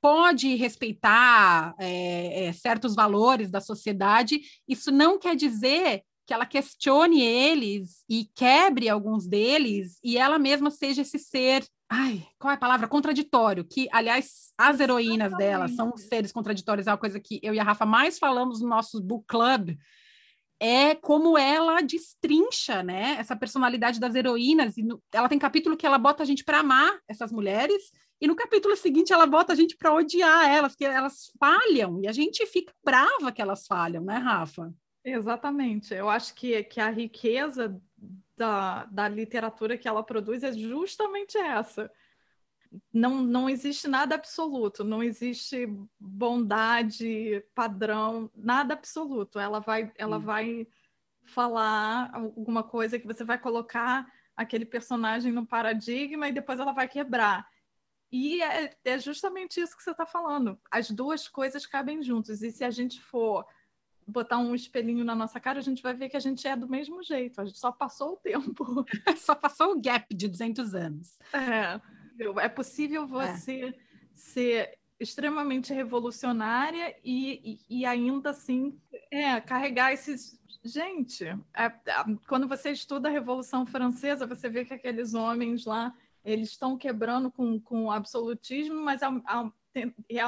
pode 0.00 0.54
respeitar 0.56 1.74
é, 1.78 2.13
é, 2.44 2.52
certos 2.52 2.94
valores 2.94 3.50
da 3.50 3.60
sociedade. 3.60 4.40
Isso 4.68 4.90
não 4.90 5.18
quer 5.18 5.34
dizer 5.34 6.02
que 6.26 6.32
ela 6.32 6.46
questione 6.46 7.22
eles 7.22 8.02
e 8.08 8.28
quebre 8.34 8.88
alguns 8.88 9.26
deles 9.26 9.98
e 10.02 10.16
ela 10.16 10.38
mesma 10.38 10.70
seja 10.70 11.02
esse 11.02 11.18
ser. 11.18 11.64
Ai, 11.90 12.26
qual 12.38 12.50
é 12.50 12.54
a 12.54 12.58
palavra? 12.58 12.88
Contraditório. 12.88 13.64
Que, 13.64 13.88
aliás, 13.92 14.52
as 14.56 14.80
heroínas 14.80 15.36
dela 15.36 15.68
são 15.68 15.96
seres 15.96 16.32
contraditórios. 16.32 16.86
É 16.86 16.90
uma 16.90 16.98
coisa 16.98 17.20
que 17.20 17.38
eu 17.42 17.54
e 17.54 17.60
a 17.60 17.64
Rafa 17.64 17.84
mais 17.84 18.18
falamos 18.18 18.60
no 18.60 18.68
nosso 18.68 19.02
book 19.02 19.26
club 19.26 19.76
é 20.60 20.94
como 20.94 21.36
ela 21.36 21.82
destrincha, 21.82 22.82
né, 22.82 23.16
essa 23.18 23.36
personalidade 23.36 24.00
das 24.00 24.14
heroínas. 24.14 24.76
E 24.76 24.82
no, 24.82 25.02
ela 25.12 25.28
tem 25.28 25.38
capítulo 25.38 25.76
que 25.76 25.86
ela 25.86 25.98
bota 25.98 26.22
a 26.22 26.26
gente 26.26 26.44
para 26.44 26.60
amar 26.60 26.98
essas 27.08 27.32
mulheres, 27.32 27.90
e 28.20 28.26
no 28.26 28.36
capítulo 28.36 28.76
seguinte 28.76 29.12
ela 29.12 29.26
bota 29.26 29.52
a 29.52 29.56
gente 29.56 29.76
para 29.76 29.92
odiar 29.92 30.48
elas, 30.48 30.72
porque 30.72 30.84
elas 30.84 31.30
falham, 31.38 32.00
e 32.00 32.08
a 32.08 32.12
gente 32.12 32.46
fica 32.46 32.72
brava 32.84 33.32
que 33.32 33.42
elas 33.42 33.66
falham, 33.66 34.02
né, 34.02 34.16
Rafa? 34.16 34.72
Exatamente. 35.04 35.92
Eu 35.94 36.08
acho 36.08 36.34
que, 36.34 36.62
que 36.64 36.80
a 36.80 36.90
riqueza 36.90 37.80
da, 38.36 38.84
da 38.86 39.08
literatura 39.08 39.76
que 39.76 39.86
ela 39.86 40.02
produz 40.02 40.42
é 40.42 40.52
justamente 40.52 41.36
essa 41.36 41.90
não, 42.92 43.22
não 43.22 43.48
existe 43.48 43.88
nada 43.88 44.14
absoluto, 44.14 44.84
não 44.84 45.02
existe 45.02 45.66
bondade, 45.98 47.44
padrão, 47.54 48.30
nada 48.34 48.74
absoluto. 48.74 49.38
Ela 49.38 49.60
vai, 49.60 49.92
ela 49.96 50.18
vai 50.18 50.66
falar 51.24 52.10
alguma 52.12 52.62
coisa 52.62 52.98
que 52.98 53.06
você 53.06 53.24
vai 53.24 53.38
colocar 53.38 54.06
aquele 54.36 54.64
personagem 54.64 55.32
no 55.32 55.46
paradigma 55.46 56.28
e 56.28 56.32
depois 56.32 56.58
ela 56.58 56.72
vai 56.72 56.88
quebrar. 56.88 57.46
E 58.16 58.40
é, 58.40 58.70
é 58.84 58.96
justamente 58.96 59.60
isso 59.60 59.76
que 59.76 59.82
você 59.82 59.90
está 59.90 60.06
falando. 60.06 60.56
As 60.70 60.88
duas 60.88 61.26
coisas 61.26 61.66
cabem 61.66 62.00
juntas. 62.00 62.42
E 62.42 62.52
se 62.52 62.62
a 62.62 62.70
gente 62.70 63.02
for 63.02 63.44
botar 64.06 64.38
um 64.38 64.54
espelhinho 64.54 65.04
na 65.04 65.16
nossa 65.16 65.40
cara, 65.40 65.58
a 65.58 65.62
gente 65.62 65.82
vai 65.82 65.94
ver 65.94 66.08
que 66.08 66.16
a 66.16 66.20
gente 66.20 66.46
é 66.46 66.54
do 66.54 66.68
mesmo 66.68 67.02
jeito. 67.02 67.40
A 67.40 67.44
gente 67.44 67.58
só 67.58 67.72
passou 67.72 68.12
o 68.12 68.16
tempo. 68.16 68.86
só 69.18 69.34
passou 69.34 69.72
o 69.72 69.80
gap 69.80 70.14
de 70.14 70.28
200 70.28 70.76
anos. 70.76 71.18
É 71.32 71.80
possível. 71.80 72.38
É 72.40 72.48
possível 72.48 73.04
você 73.04 73.60
é. 73.62 73.74
ser 74.14 74.78
extremamente 75.00 75.74
revolucionária 75.74 76.94
e, 77.02 77.58
e, 77.68 77.80
e, 77.80 77.84
ainda 77.84 78.30
assim 78.30 78.78
é, 79.10 79.40
carregar 79.40 79.92
esses. 79.92 80.40
Gente, 80.62 81.24
é, 81.24 81.64
é, 81.64 82.04
quando 82.28 82.46
você 82.46 82.70
estuda 82.70 83.08
a 83.08 83.12
Revolução 83.12 83.66
Francesa, 83.66 84.24
você 84.24 84.48
vê 84.48 84.64
que 84.64 84.72
aqueles 84.72 85.14
homens 85.14 85.64
lá 85.64 85.92
eles 86.24 86.50
estão 86.50 86.76
quebrando 86.76 87.30
com, 87.30 87.60
com 87.60 87.84
o 87.84 87.90
absolutismo, 87.90 88.76
mas 88.82 89.02
ao, 89.02 89.20
ao, 89.26 89.52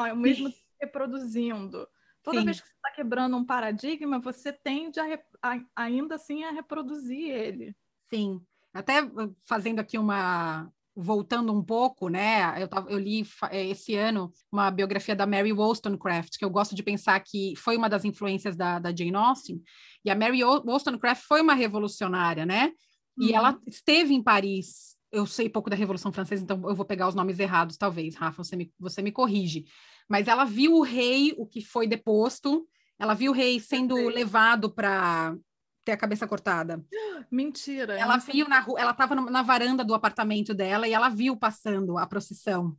ao 0.09 0.17
mesmo 0.17 0.51
tempo 0.51 0.67
reproduzindo. 0.81 1.89
Toda 2.23 2.41
Sim. 2.41 2.45
vez 2.45 2.61
que 2.61 2.67
você 2.67 2.75
está 2.75 2.91
quebrando 2.91 3.37
um 3.37 3.45
paradigma, 3.45 4.19
você 4.19 4.53
tende 4.53 5.01
a, 5.01 5.19
a- 5.43 5.65
ainda 5.75 6.17
assim 6.17 6.45
a 6.45 6.51
reproduzir 6.51 7.31
ele. 7.31 7.75
Sim, 8.13 8.41
até 8.75 9.03
uh, 9.03 9.35
fazendo 9.45 9.79
aqui 9.81 9.99
uma. 9.99 10.71
Voltando 10.99 11.53
um 11.53 11.63
pouco, 11.63 12.09
né? 12.09 12.55
Eu, 12.63 12.69
eu 12.89 12.99
li 12.99 13.23
eh, 13.51 13.67
esse 13.69 13.95
ano 13.95 14.33
uma 14.51 14.71
biografia 14.71 15.15
da 15.15 15.27
Mary 15.27 15.53
Wollstonecraft, 15.53 16.39
que 16.39 16.45
eu 16.45 16.49
gosto 16.49 16.75
de 16.75 16.83
pensar 16.83 17.21
que 17.21 17.55
foi 17.55 17.77
uma 17.77 17.87
das 17.87 18.07
influências 18.07 18.57
da, 18.57 18.79
da 18.79 18.97
Jane 18.97 19.15
Austen. 19.15 19.63
E 20.03 20.11
a 20.11 20.15
Mary 20.15 20.43
Wo- 20.43 20.63
Wollstonecraft 20.65 21.23
foi 21.29 21.43
uma 21.43 21.53
revolucionária, 21.53 22.47
né? 22.47 22.73
E 23.19 23.27
Uhum. 23.29 23.35
ela 23.37 23.61
esteve 23.67 24.15
em 24.15 24.23
Paris. 24.23 24.96
Eu 25.13 25.27
sei 25.27 25.49
pouco 25.49 25.71
da 25.71 25.77
Revolução 25.77 26.13
Francesa, 26.13 26.43
então 26.43 26.69
eu 26.69 26.75
vou 26.75 26.85
pegar 26.85 27.09
os 27.09 27.15
nomes 27.15 27.39
errados, 27.39 27.77
talvez, 27.77 28.15
Rafa, 28.15 28.43
você 28.43 28.57
me, 28.57 28.73
você 28.79 29.01
me 29.01 29.13
corrige. 29.13 29.65
Mas 30.09 30.29
ela 30.29 30.45
viu 30.45 30.75
o 30.75 30.83
rei, 30.83 31.35
o 31.37 31.47
que 31.47 31.61
foi 31.61 31.87
deposto, 31.87 32.67
ela 32.99 33.15
viu 33.15 33.33
o 33.33 33.35
rei 33.35 33.61
sendo 33.61 33.95
levado 33.95 34.71
para 34.71 35.37
ter 35.85 35.93
a 35.93 35.97
cabeça 35.97 36.27
cortada. 36.27 36.85
Mentira. 37.31 37.95
Ela 37.99 38.17
viu 38.17 38.49
na 38.49 38.61
rua, 38.61 38.81
ela 38.81 38.91
estava 38.91 39.15
na 39.15 39.43
varanda 39.43 39.85
do 39.85 39.95
apartamento 39.95 40.53
dela 40.53 40.89
e 40.89 40.93
ela 40.93 41.09
viu 41.09 41.37
passando 41.37 41.97
a 41.97 42.07
procissão. 42.07 42.77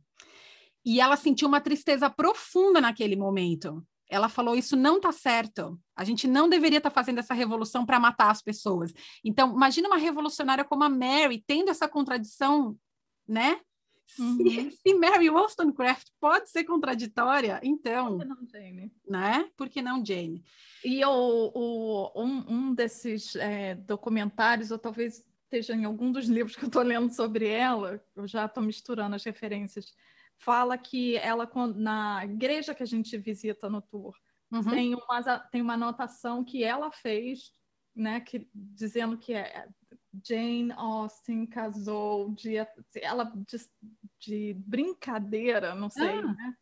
E 0.84 1.00
ela 1.00 1.16
sentiu 1.16 1.48
uma 1.48 1.60
tristeza 1.60 2.10
profunda 2.10 2.80
naquele 2.80 3.16
momento. 3.16 3.84
Ela 4.08 4.28
falou: 4.28 4.54
Isso 4.54 4.76
não 4.76 4.96
está 4.96 5.12
certo. 5.12 5.78
A 5.96 6.04
gente 6.04 6.26
não 6.26 6.48
deveria 6.48 6.78
estar 6.78 6.90
fazendo 6.90 7.18
essa 7.18 7.34
revolução 7.34 7.84
para 7.84 8.00
matar 8.00 8.30
as 8.30 8.40
pessoas. 8.42 8.92
Então, 9.24 9.52
imagina 9.54 9.88
uma 9.88 9.98
revolucionária 9.98 10.64
como 10.64 10.84
a 10.84 10.88
Mary 10.88 11.44
tendo 11.46 11.70
essa 11.70 11.86
contradição, 11.88 12.76
né? 13.26 13.60
Se, 14.06 14.22
Uhum. 14.22 14.70
se 14.72 14.94
Mary 14.94 15.28
Wollstonecraft 15.28 16.08
pode 16.18 16.48
ser 16.50 16.64
contraditória, 16.64 17.60
então, 17.62 18.16
Por 18.16 18.20
que 18.20 18.24
não, 18.24 18.46
Jane? 18.48 18.92
né? 19.06 19.50
Por 19.54 19.68
que 19.68 19.82
não 19.82 20.04
Jane? 20.04 20.42
E 20.82 21.04
o, 21.04 21.52
o- 21.54 22.12
um, 22.24 22.44
um 22.48 22.74
desses 22.74 23.36
é, 23.36 23.74
documentários, 23.74 24.70
ou 24.70 24.78
talvez 24.78 25.22
esteja 25.44 25.74
em 25.74 25.84
algum 25.84 26.10
dos 26.10 26.26
livros 26.26 26.56
que 26.56 26.64
eu 26.64 26.68
estou 26.68 26.82
lendo 26.82 27.12
sobre 27.14 27.46
ela, 27.48 28.02
eu 28.16 28.26
já 28.26 28.46
estou 28.46 28.62
misturando 28.62 29.14
as 29.14 29.24
referências, 29.24 29.94
fala 30.38 30.78
que 30.78 31.16
ela, 31.16 31.50
na 31.74 32.24
igreja 32.24 32.74
que 32.74 32.82
a 32.82 32.86
gente 32.86 33.16
visita 33.18 33.68
no 33.68 33.82
tour, 33.82 34.14
Uhum. 34.50 34.62
tem, 34.64 34.94
uma, 34.94 35.38
tem 35.50 35.60
uma 35.60 35.74
anotação 35.74 36.42
que 36.42 36.64
ela 36.64 36.90
fez, 36.90 37.52
né, 37.94 38.18
que, 38.20 38.48
dizendo 38.54 39.18
que 39.18 39.34
é, 39.34 39.68
Jane 40.26 40.72
Austen 40.72 41.44
casou 41.46 42.30
de, 42.30 42.54
ela, 43.02 43.24
de, 43.24 43.58
de 44.18 44.54
brincadeira, 44.54 45.74
não 45.74 45.90
sei, 45.90 46.18
Ah. 46.18 46.22
né? 46.32 46.54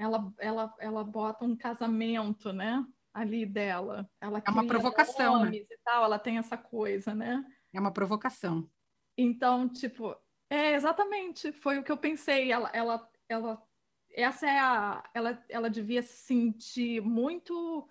Ela, 0.00 0.32
ela, 0.38 0.74
ela 0.78 1.04
bota 1.04 1.44
um 1.44 1.56
casamento, 1.56 2.52
né? 2.52 2.84
Ali 3.12 3.44
dela. 3.44 4.08
Ela 4.20 4.40
É 4.46 4.50
uma 4.50 4.64
provocação, 4.64 5.44
né? 5.44 5.50
e 5.56 5.66
tal, 5.84 6.04
ela 6.04 6.20
tem 6.20 6.38
essa 6.38 6.56
coisa, 6.56 7.14
né? 7.16 7.44
É 7.72 7.80
uma 7.80 7.92
provocação. 7.92 8.70
Então, 9.16 9.68
tipo, 9.68 10.16
é 10.48 10.74
exatamente, 10.74 11.50
foi 11.50 11.78
o 11.78 11.82
que 11.82 11.90
eu 11.90 11.96
pensei. 11.96 12.52
Ela, 12.52 12.70
ela, 12.72 13.10
ela, 13.28 13.62
essa 14.10 14.46
é 14.46 14.58
a, 14.58 15.08
ela, 15.14 15.44
ela 15.48 15.70
devia 15.70 16.02
se 16.02 16.16
sentir 16.26 17.00
muito 17.00 17.88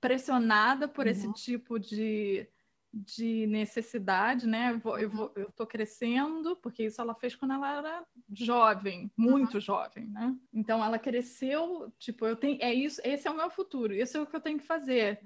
pressionada 0.00 0.86
por 0.88 1.06
esse 1.06 1.26
Uhum. 1.26 1.32
tipo 1.32 1.78
de, 1.78 2.48
de 2.92 3.46
necessidade, 3.46 4.46
né? 4.46 4.72
Eu, 4.72 4.78
vou, 4.78 4.98
eu, 4.98 5.10
vou, 5.10 5.32
eu 5.36 5.50
tô 5.52 5.66
crescendo, 5.66 6.56
porque 6.56 6.84
isso 6.84 7.00
ela 7.00 7.14
fez 7.14 7.34
quando 7.34 7.54
ela 7.54 7.78
era 7.78 8.06
jovem, 8.32 9.10
muito 9.16 9.58
jovem, 9.60 10.06
né? 10.08 10.36
Então 10.52 10.84
ela 10.84 10.98
cresceu, 10.98 11.90
tipo, 11.98 12.26
eu 12.26 12.36
tenho, 12.36 12.58
é 12.62 12.72
isso, 12.72 13.00
esse 13.04 13.26
é 13.26 13.30
o 13.30 13.36
meu 13.36 13.50
futuro, 13.50 13.92
isso 13.94 14.16
é 14.16 14.20
o 14.20 14.26
que 14.26 14.36
eu 14.36 14.40
tenho 14.40 14.58
que 14.58 14.66
fazer. 14.66 15.20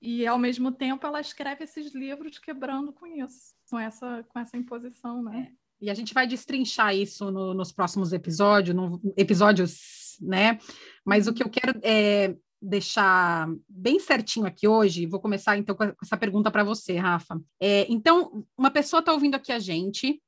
E 0.00 0.26
ao 0.26 0.38
mesmo 0.38 0.70
tempo 0.70 1.06
ela 1.06 1.20
escreve 1.20 1.64
esses 1.64 1.94
livros 1.94 2.38
quebrando 2.38 2.92
com 2.92 3.06
isso, 3.06 3.56
com 3.70 3.78
essa, 3.78 4.22
com 4.24 4.38
essa 4.38 4.56
imposição, 4.56 5.22
né? 5.22 5.56
E 5.80 5.90
a 5.90 5.94
gente 5.94 6.14
vai 6.14 6.26
destrinchar 6.26 6.94
isso 6.94 7.30
no- 7.30 7.54
nos 7.54 7.72
próximos 7.72 8.12
episódios, 8.12 8.74
no, 8.74 9.00
episódios, 9.16 10.16
né? 10.20 10.58
Mas 11.04 11.26
o 11.26 11.34
que 11.34 11.42
eu 11.42 11.50
quero 11.50 11.78
é 11.82 12.34
deixar 12.60 13.48
bem 13.68 14.00
certinho 14.00 14.46
aqui 14.46 14.66
hoje, 14.66 15.06
vou 15.06 15.20
começar 15.20 15.56
então 15.56 15.74
com 15.74 15.84
essa 16.02 16.16
pergunta 16.16 16.50
para 16.50 16.64
você, 16.64 16.96
Rafa. 16.96 17.40
É, 17.60 17.86
então, 17.90 18.44
uma 18.56 18.70
pessoa 18.70 19.00
está 19.00 19.12
ouvindo 19.12 19.34
aqui 19.34 19.52
a 19.52 19.58
gente, 19.58 20.20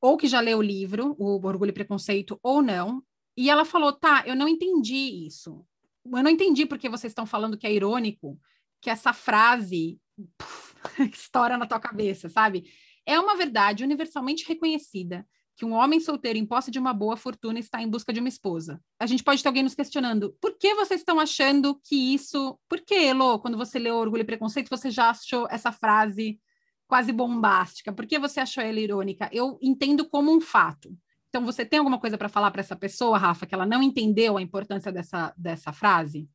ou 0.00 0.16
que 0.16 0.28
já 0.28 0.40
leu 0.40 0.58
o 0.58 0.62
livro, 0.62 1.16
o 1.18 1.44
Orgulho 1.46 1.70
e 1.70 1.72
Preconceito, 1.72 2.38
ou 2.42 2.60
não, 2.60 3.02
e 3.36 3.48
ela 3.48 3.64
falou: 3.64 3.92
tá, 3.92 4.22
eu 4.26 4.36
não 4.36 4.48
entendi 4.48 5.26
isso. 5.26 5.64
Eu 6.04 6.22
não 6.22 6.30
entendi 6.30 6.66
porque 6.66 6.88
vocês 6.88 7.12
estão 7.12 7.24
falando 7.24 7.56
que 7.56 7.66
é 7.66 7.72
irônico, 7.72 8.38
que 8.80 8.90
essa 8.90 9.12
frase 9.12 9.98
puf, 10.36 10.74
estoura 11.12 11.56
na 11.56 11.66
tua 11.66 11.80
cabeça, 11.80 12.28
sabe? 12.28 12.64
É 13.06 13.18
uma 13.18 13.36
verdade 13.36 13.84
universalmente 13.84 14.46
reconhecida 14.46 15.26
que 15.56 15.64
um 15.64 15.72
homem 15.72 16.00
solteiro 16.00 16.38
em 16.38 16.46
posse 16.46 16.70
de 16.70 16.78
uma 16.78 16.92
boa 16.92 17.16
fortuna 17.16 17.58
está 17.58 17.82
em 17.82 17.88
busca 17.88 18.12
de 18.12 18.20
uma 18.20 18.28
esposa. 18.28 18.80
A 18.98 19.06
gente 19.06 19.22
pode 19.22 19.42
ter 19.42 19.48
alguém 19.48 19.62
nos 19.62 19.74
questionando: 19.74 20.36
por 20.40 20.56
que 20.56 20.74
vocês 20.74 21.00
estão 21.00 21.20
achando 21.20 21.78
que 21.84 22.14
isso. 22.14 22.58
Por 22.68 22.80
que, 22.80 22.94
Elo, 22.94 23.38
quando 23.38 23.56
você 23.56 23.78
leu 23.78 23.96
Orgulho 23.96 24.22
e 24.22 24.24
Preconceito, 24.24 24.70
você 24.70 24.90
já 24.90 25.10
achou 25.10 25.46
essa 25.50 25.70
frase 25.70 26.40
quase 26.86 27.12
bombástica? 27.12 27.92
Por 27.92 28.06
que 28.06 28.18
você 28.18 28.40
achou 28.40 28.62
ela 28.62 28.80
irônica? 28.80 29.28
Eu 29.32 29.58
entendo 29.62 30.08
como 30.08 30.34
um 30.34 30.40
fato. 30.40 30.96
Então, 31.28 31.44
você 31.44 31.64
tem 31.64 31.78
alguma 31.78 31.98
coisa 31.98 32.18
para 32.18 32.28
falar 32.28 32.50
para 32.50 32.60
essa 32.60 32.76
pessoa, 32.76 33.16
Rafa, 33.16 33.46
que 33.46 33.54
ela 33.54 33.64
não 33.64 33.82
entendeu 33.82 34.36
a 34.36 34.42
importância 34.42 34.92
dessa, 34.92 35.32
dessa 35.36 35.72
frase? 35.72 36.28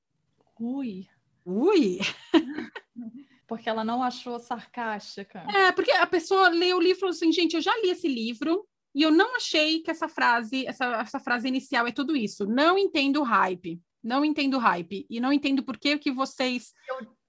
Ui, 0.59 1.07
Ui! 1.49 1.99
porque 3.47 3.69
ela 3.69 3.83
não 3.83 4.03
achou 4.03 4.37
sarcástica. 4.37 5.39
É, 5.53 5.71
porque 5.71 5.91
a 5.91 6.05
pessoa 6.05 6.49
leu 6.49 6.77
o 6.77 6.81
livro 6.81 6.97
e 6.97 6.99
falou 6.99 7.15
assim, 7.15 7.31
gente, 7.31 7.55
eu 7.55 7.61
já 7.61 7.75
li 7.81 7.89
esse 7.89 8.07
livro 8.07 8.67
e 8.93 9.01
eu 9.01 9.11
não 9.11 9.35
achei 9.35 9.79
que 9.81 9.89
essa 9.89 10.09
frase, 10.09 10.67
essa, 10.67 10.85
essa 10.97 11.19
frase 11.19 11.47
inicial 11.47 11.87
é 11.87 11.91
tudo 11.91 12.15
isso. 12.15 12.45
Não 12.45 12.77
entendo 12.77 13.21
o 13.21 13.23
hype. 13.23 13.81
Não 14.03 14.25
entendo 14.25 14.55
o 14.55 14.59
hype. 14.59 15.05
E 15.09 15.19
não 15.19 15.31
entendo 15.31 15.63
por 15.63 15.77
que, 15.77 15.97
que 15.97 16.11
vocês 16.11 16.73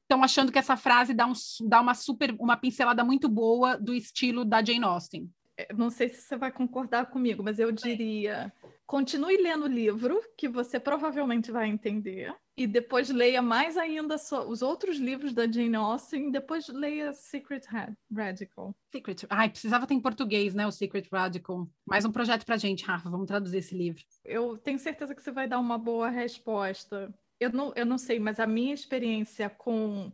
estão 0.02 0.24
achando 0.24 0.50
que 0.50 0.58
essa 0.58 0.76
frase 0.76 1.12
dá, 1.14 1.26
um, 1.26 1.32
dá 1.68 1.80
uma 1.80 1.94
super, 1.94 2.34
uma 2.38 2.56
pincelada 2.56 3.04
muito 3.04 3.28
boa 3.28 3.76
do 3.76 3.94
estilo 3.94 4.44
da 4.44 4.64
Jane 4.64 4.84
Austen. 4.84 5.30
Eu 5.68 5.76
Não 5.76 5.90
sei 5.90 6.08
se 6.08 6.22
você 6.22 6.36
vai 6.36 6.50
concordar 6.50 7.06
comigo, 7.06 7.42
mas 7.42 7.58
eu 7.58 7.70
diria: 7.72 8.52
continue 8.86 9.36
lendo 9.36 9.64
o 9.64 9.68
livro, 9.68 10.20
que 10.36 10.48
você 10.48 10.78
provavelmente 10.80 11.50
vai 11.50 11.68
entender, 11.68 12.34
e 12.58 12.66
depois 12.66 13.08
leia 13.08 13.40
mais 13.40 13.76
ainda 13.76 14.18
só 14.18 14.44
os 14.48 14.62
outros 14.62 14.98
livros 14.98 15.32
da 15.32 15.46
Jane 15.46 15.76
Austen, 15.76 16.28
e 16.28 16.32
depois 16.32 16.66
leia 16.66 17.12
Secret 17.12 17.64
Ra- 17.68 17.96
Radical. 18.12 18.74
Secret. 18.90 19.26
Ai, 19.30 19.48
precisava 19.48 19.86
ter 19.86 19.94
em 19.94 20.00
português, 20.00 20.54
né? 20.54 20.66
O 20.66 20.72
Secret 20.72 21.06
Radical. 21.10 21.68
Mais 21.86 22.04
um 22.04 22.10
projeto 22.10 22.44
pra 22.44 22.56
gente, 22.56 22.84
Rafa. 22.84 23.08
Vamos 23.08 23.28
traduzir 23.28 23.58
esse 23.58 23.76
livro. 23.76 24.02
Eu 24.24 24.58
tenho 24.58 24.78
certeza 24.80 25.14
que 25.14 25.22
você 25.22 25.30
vai 25.30 25.46
dar 25.46 25.60
uma 25.60 25.78
boa 25.78 26.08
resposta. 26.08 27.14
Eu 27.38 27.52
não, 27.52 27.72
eu 27.76 27.86
não 27.86 27.96
sei, 27.96 28.18
mas 28.18 28.40
a 28.40 28.46
minha 28.46 28.74
experiência 28.74 29.48
com 29.48 30.12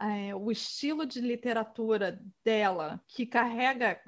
é, 0.00 0.34
o 0.34 0.50
estilo 0.50 1.04
de 1.04 1.20
literatura 1.20 2.18
dela, 2.42 2.98
que 3.06 3.26
carrega 3.26 4.00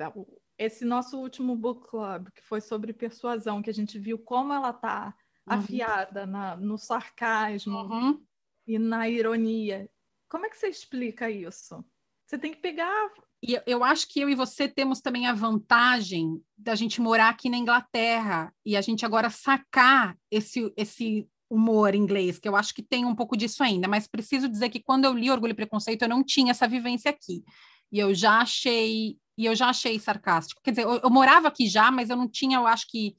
esse 0.58 0.82
nosso 0.86 1.18
último 1.20 1.54
book 1.54 1.90
club, 1.90 2.28
que 2.34 2.42
foi 2.42 2.62
sobre 2.62 2.94
persuasão, 2.94 3.60
que 3.60 3.68
a 3.68 3.74
gente 3.74 3.98
viu 3.98 4.18
como 4.18 4.54
ela 4.54 4.72
tá 4.72 5.14
afiada 5.46 6.26
na- 6.26 6.56
no 6.56 6.76
sarcasmo 6.76 7.78
Uhum. 7.78 8.22
e 8.66 8.78
na 8.78 9.08
ironia. 9.08 9.88
Como 10.28 10.44
é 10.46 10.50
que 10.50 10.56
você 10.56 10.68
explica 10.68 11.30
isso? 11.30 11.84
Você 12.26 12.36
tem 12.38 12.52
que 12.52 12.58
pegar. 12.60 13.10
E 13.42 13.54
eu- 13.54 13.62
eu 13.66 13.84
acho 13.84 14.08
que 14.08 14.18
eu 14.20 14.28
e 14.28 14.34
você 14.34 14.66
temos 14.68 15.00
também 15.00 15.26
a 15.26 15.32
vantagem 15.32 16.42
da 16.56 16.74
gente 16.74 17.00
morar 17.00 17.28
aqui 17.28 17.48
na 17.48 17.56
Inglaterra 17.58 18.52
e 18.64 18.76
a 18.76 18.80
gente 18.80 19.04
agora 19.06 19.30
sacar 19.30 20.16
esse, 20.30 20.72
esse 20.76 21.28
humor 21.48 21.94
inglês, 21.94 22.40
que 22.40 22.48
eu 22.48 22.56
acho 22.56 22.74
que 22.74 22.82
tem 22.82 23.04
um 23.04 23.14
pouco 23.14 23.36
disso 23.36 23.62
ainda, 23.62 23.86
mas 23.86 24.08
preciso 24.08 24.48
dizer 24.48 24.68
que 24.68 24.82
quando 24.82 25.04
eu 25.04 25.12
li 25.12 25.30
Orgulho 25.30 25.52
e 25.52 25.54
Preconceito, 25.54 26.02
eu 26.02 26.08
não 26.08 26.24
tinha 26.24 26.50
essa 26.50 26.66
vivência 26.66 27.08
aqui. 27.10 27.44
E 27.92 28.00
eu 28.00 28.12
já 28.12 28.40
achei, 28.40 29.16
e 29.38 29.44
eu 29.44 29.54
já 29.54 29.68
achei 29.68 29.96
sarcástico. 30.00 30.60
Quer 30.64 30.70
dizer, 30.72 30.82
eu, 30.82 30.94
eu 31.04 31.10
morava 31.10 31.46
aqui 31.46 31.68
já, 31.68 31.88
mas 31.92 32.10
eu 32.10 32.16
não 32.16 32.28
tinha, 32.28 32.56
eu 32.58 32.66
acho 32.66 32.88
que 32.90 33.16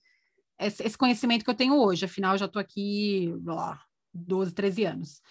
esse, 0.59 0.97
conhecimento 0.97 1.43
que 1.43 1.49
eu 1.49 1.55
tenho 1.55 1.75
hoje, 1.75 2.05
afinal, 2.05 2.33
eu 2.33 2.39
já 2.39 2.45
estou 2.45 2.59
aqui 2.59 3.33
lá, 3.45 3.81
12, 4.13 4.53
13 4.53 4.85
anos. 4.85 5.21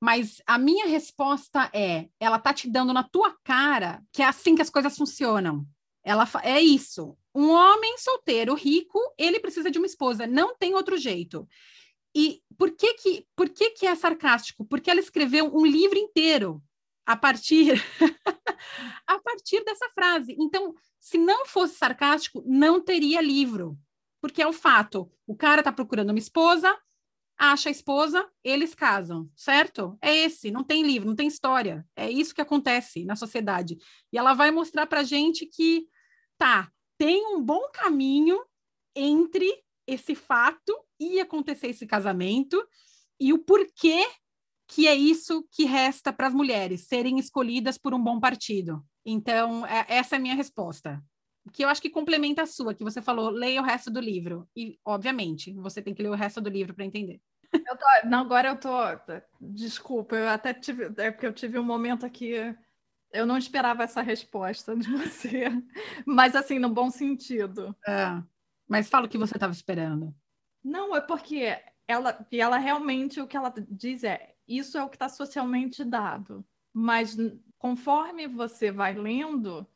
Mas 0.00 0.42
a 0.46 0.58
minha 0.58 0.86
resposta 0.86 1.70
é: 1.72 2.08
ela 2.20 2.38
tá 2.38 2.52
te 2.52 2.68
dando 2.68 2.92
na 2.92 3.02
tua 3.02 3.34
cara 3.44 4.02
que 4.12 4.22
é 4.22 4.26
assim 4.26 4.54
que 4.54 4.62
as 4.62 4.70
coisas 4.70 4.96
funcionam. 4.96 5.66
Ela 6.04 6.28
é 6.42 6.60
isso. 6.60 7.16
Um 7.34 7.50
homem 7.50 7.96
solteiro, 7.98 8.54
rico, 8.54 8.98
ele 9.18 9.40
precisa 9.40 9.70
de 9.70 9.78
uma 9.78 9.86
esposa, 9.86 10.26
não 10.26 10.54
tem 10.56 10.74
outro 10.74 10.96
jeito. 10.96 11.48
E 12.14 12.42
por 12.56 12.70
que 12.72 12.94
que, 12.94 13.26
por 13.34 13.48
que 13.48 13.70
que 13.70 13.86
é 13.86 13.94
sarcástico? 13.94 14.64
Porque 14.64 14.90
ela 14.90 15.00
escreveu 15.00 15.50
um 15.56 15.66
livro 15.66 15.98
inteiro 15.98 16.62
a 17.06 17.16
partir 17.16 17.82
a 19.06 19.18
partir 19.18 19.64
dessa 19.64 19.88
frase. 19.90 20.36
Então, 20.38 20.74
se 21.00 21.18
não 21.18 21.44
fosse 21.46 21.74
sarcástico, 21.76 22.42
não 22.46 22.80
teria 22.80 23.20
livro. 23.20 23.76
Porque 24.24 24.40
é 24.40 24.46
o 24.46 24.54
fato, 24.54 25.12
o 25.26 25.36
cara 25.36 25.62
tá 25.62 25.70
procurando 25.70 26.08
uma 26.08 26.18
esposa, 26.18 26.74
acha 27.36 27.68
a 27.68 27.70
esposa, 27.70 28.26
eles 28.42 28.74
casam, 28.74 29.28
certo? 29.36 29.98
É 30.00 30.16
esse, 30.16 30.50
não 30.50 30.64
tem 30.64 30.82
livro, 30.82 31.06
não 31.06 31.14
tem 31.14 31.28
história. 31.28 31.86
É 31.94 32.10
isso 32.10 32.34
que 32.34 32.40
acontece 32.40 33.04
na 33.04 33.16
sociedade. 33.16 33.76
E 34.10 34.16
ela 34.16 34.32
vai 34.32 34.50
mostrar 34.50 34.86
pra 34.86 35.02
gente 35.02 35.44
que 35.44 35.86
tá, 36.38 36.72
tem 36.96 37.36
um 37.36 37.42
bom 37.42 37.68
caminho 37.70 38.42
entre 38.96 39.46
esse 39.86 40.14
fato 40.14 40.74
e 40.98 41.20
acontecer 41.20 41.66
esse 41.66 41.86
casamento 41.86 42.66
e 43.20 43.30
o 43.30 43.38
porquê 43.38 44.06
que 44.66 44.88
é 44.88 44.94
isso 44.94 45.46
que 45.50 45.66
resta 45.66 46.14
para 46.14 46.28
as 46.28 46.34
mulheres 46.34 46.86
serem 46.86 47.18
escolhidas 47.18 47.76
por 47.76 47.92
um 47.92 48.02
bom 48.02 48.18
partido. 48.18 48.82
Então, 49.04 49.66
é, 49.66 49.84
essa 49.86 50.16
é 50.16 50.18
a 50.18 50.22
minha 50.22 50.34
resposta. 50.34 51.04
Que 51.52 51.64
eu 51.64 51.68
acho 51.68 51.82
que 51.82 51.90
complementa 51.90 52.42
a 52.42 52.46
sua, 52.46 52.74
que 52.74 52.82
você 52.82 53.02
falou, 53.02 53.28
leia 53.30 53.60
o 53.60 53.64
resto 53.64 53.90
do 53.90 54.00
livro. 54.00 54.48
E, 54.56 54.78
obviamente, 54.84 55.52
você 55.52 55.82
tem 55.82 55.94
que 55.94 56.02
ler 56.02 56.08
o 56.08 56.14
resto 56.14 56.40
do 56.40 56.50
livro 56.50 56.74
para 56.74 56.84
entender. 56.84 57.20
Eu 57.52 57.76
tô, 57.76 58.08
não, 58.08 58.20
agora 58.20 58.48
eu 58.48 58.56
tô. 58.56 58.70
Desculpa, 59.40 60.16
eu 60.16 60.28
até 60.28 60.52
tive. 60.52 60.90
É 60.96 61.10
porque 61.10 61.26
eu 61.26 61.32
tive 61.32 61.58
um 61.58 61.64
momento 61.64 62.04
aqui. 62.04 62.32
Eu 63.12 63.26
não 63.26 63.38
esperava 63.38 63.84
essa 63.84 64.02
resposta 64.02 64.74
de 64.76 64.90
você. 64.90 65.44
Mas, 66.06 66.34
assim, 66.34 66.58
no 66.58 66.68
bom 66.68 66.90
sentido. 66.90 67.76
É, 67.86 68.20
mas 68.66 68.88
fala 68.88 69.06
o 69.06 69.08
que 69.08 69.18
você 69.18 69.36
estava 69.36 69.52
esperando. 69.52 70.14
Não, 70.62 70.96
é 70.96 71.00
porque 71.00 71.56
ela, 71.86 72.26
e 72.32 72.40
ela 72.40 72.58
realmente 72.58 73.20
o 73.20 73.26
que 73.26 73.36
ela 73.36 73.52
diz 73.68 74.02
é 74.02 74.34
isso 74.46 74.76
é 74.76 74.82
o 74.82 74.88
que 74.88 74.96
está 74.96 75.08
socialmente 75.08 75.84
dado. 75.84 76.44
Mas 76.72 77.16
conforme 77.58 78.26
você 78.26 78.70
vai 78.70 78.94
lendo, 78.94 79.66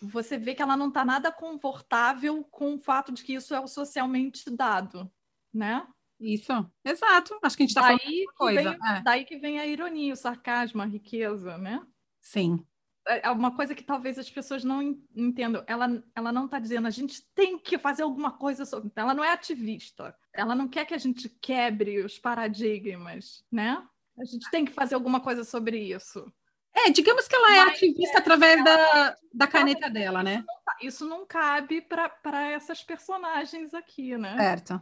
você 0.00 0.38
vê 0.38 0.54
que 0.54 0.62
ela 0.62 0.76
não 0.76 0.88
está 0.88 1.04
nada 1.04 1.30
confortável 1.30 2.42
com 2.44 2.74
o 2.74 2.78
fato 2.78 3.12
de 3.12 3.22
que 3.22 3.34
isso 3.34 3.54
é 3.54 3.60
o 3.60 3.66
socialmente 3.66 4.50
dado, 4.50 5.10
né? 5.52 5.86
Isso, 6.18 6.52
exato. 6.84 7.38
Acho 7.42 7.56
que 7.56 7.62
a 7.62 7.66
gente 7.66 7.70
está 7.70 7.82
falando 7.82 8.00
de 8.00 8.26
coisa. 8.34 8.70
Vem, 8.70 8.96
é. 8.96 9.02
Daí 9.02 9.24
que 9.24 9.38
vem 9.38 9.58
a 9.58 9.66
ironia, 9.66 10.12
o 10.12 10.16
sarcasmo, 10.16 10.82
a 10.82 10.84
riqueza, 10.84 11.56
né? 11.56 11.80
Sim. 12.20 12.64
É, 13.08 13.28
é 13.28 13.30
uma 13.30 13.56
coisa 13.56 13.74
que 13.74 13.82
talvez 13.82 14.18
as 14.18 14.30
pessoas 14.30 14.62
não 14.62 14.82
entendam. 15.16 15.64
Ela, 15.66 16.02
ela 16.14 16.30
não 16.30 16.44
está 16.44 16.58
dizendo 16.58 16.86
a 16.86 16.90
gente 16.90 17.22
tem 17.34 17.58
que 17.58 17.78
fazer 17.78 18.02
alguma 18.02 18.32
coisa 18.32 18.66
sobre. 18.66 18.90
Ela 18.94 19.14
não 19.14 19.24
é 19.24 19.32
ativista. 19.32 20.14
Ela 20.32 20.54
não 20.54 20.68
quer 20.68 20.84
que 20.84 20.94
a 20.94 20.98
gente 20.98 21.28
quebre 21.40 22.04
os 22.04 22.18
paradigmas, 22.18 23.42
né? 23.50 23.82
A 24.18 24.24
gente 24.24 24.50
tem 24.50 24.66
que 24.66 24.72
fazer 24.72 24.94
alguma 24.94 25.20
coisa 25.20 25.42
sobre 25.42 25.78
isso. 25.78 26.30
É, 26.86 26.90
digamos 26.90 27.26
que 27.26 27.34
ela 27.34 27.56
é 27.56 27.64
Mas, 27.64 27.74
ativista 27.74 28.16
é, 28.16 28.20
através 28.20 28.64
da, 28.64 29.16
da 29.32 29.46
caneta 29.46 29.90
dela, 29.90 30.22
né? 30.22 30.44
Isso 30.80 31.06
não 31.06 31.26
cabe 31.26 31.80
para 31.82 32.48
essas 32.50 32.82
personagens 32.82 33.74
aqui, 33.74 34.16
né? 34.16 34.36
Certo. 34.36 34.80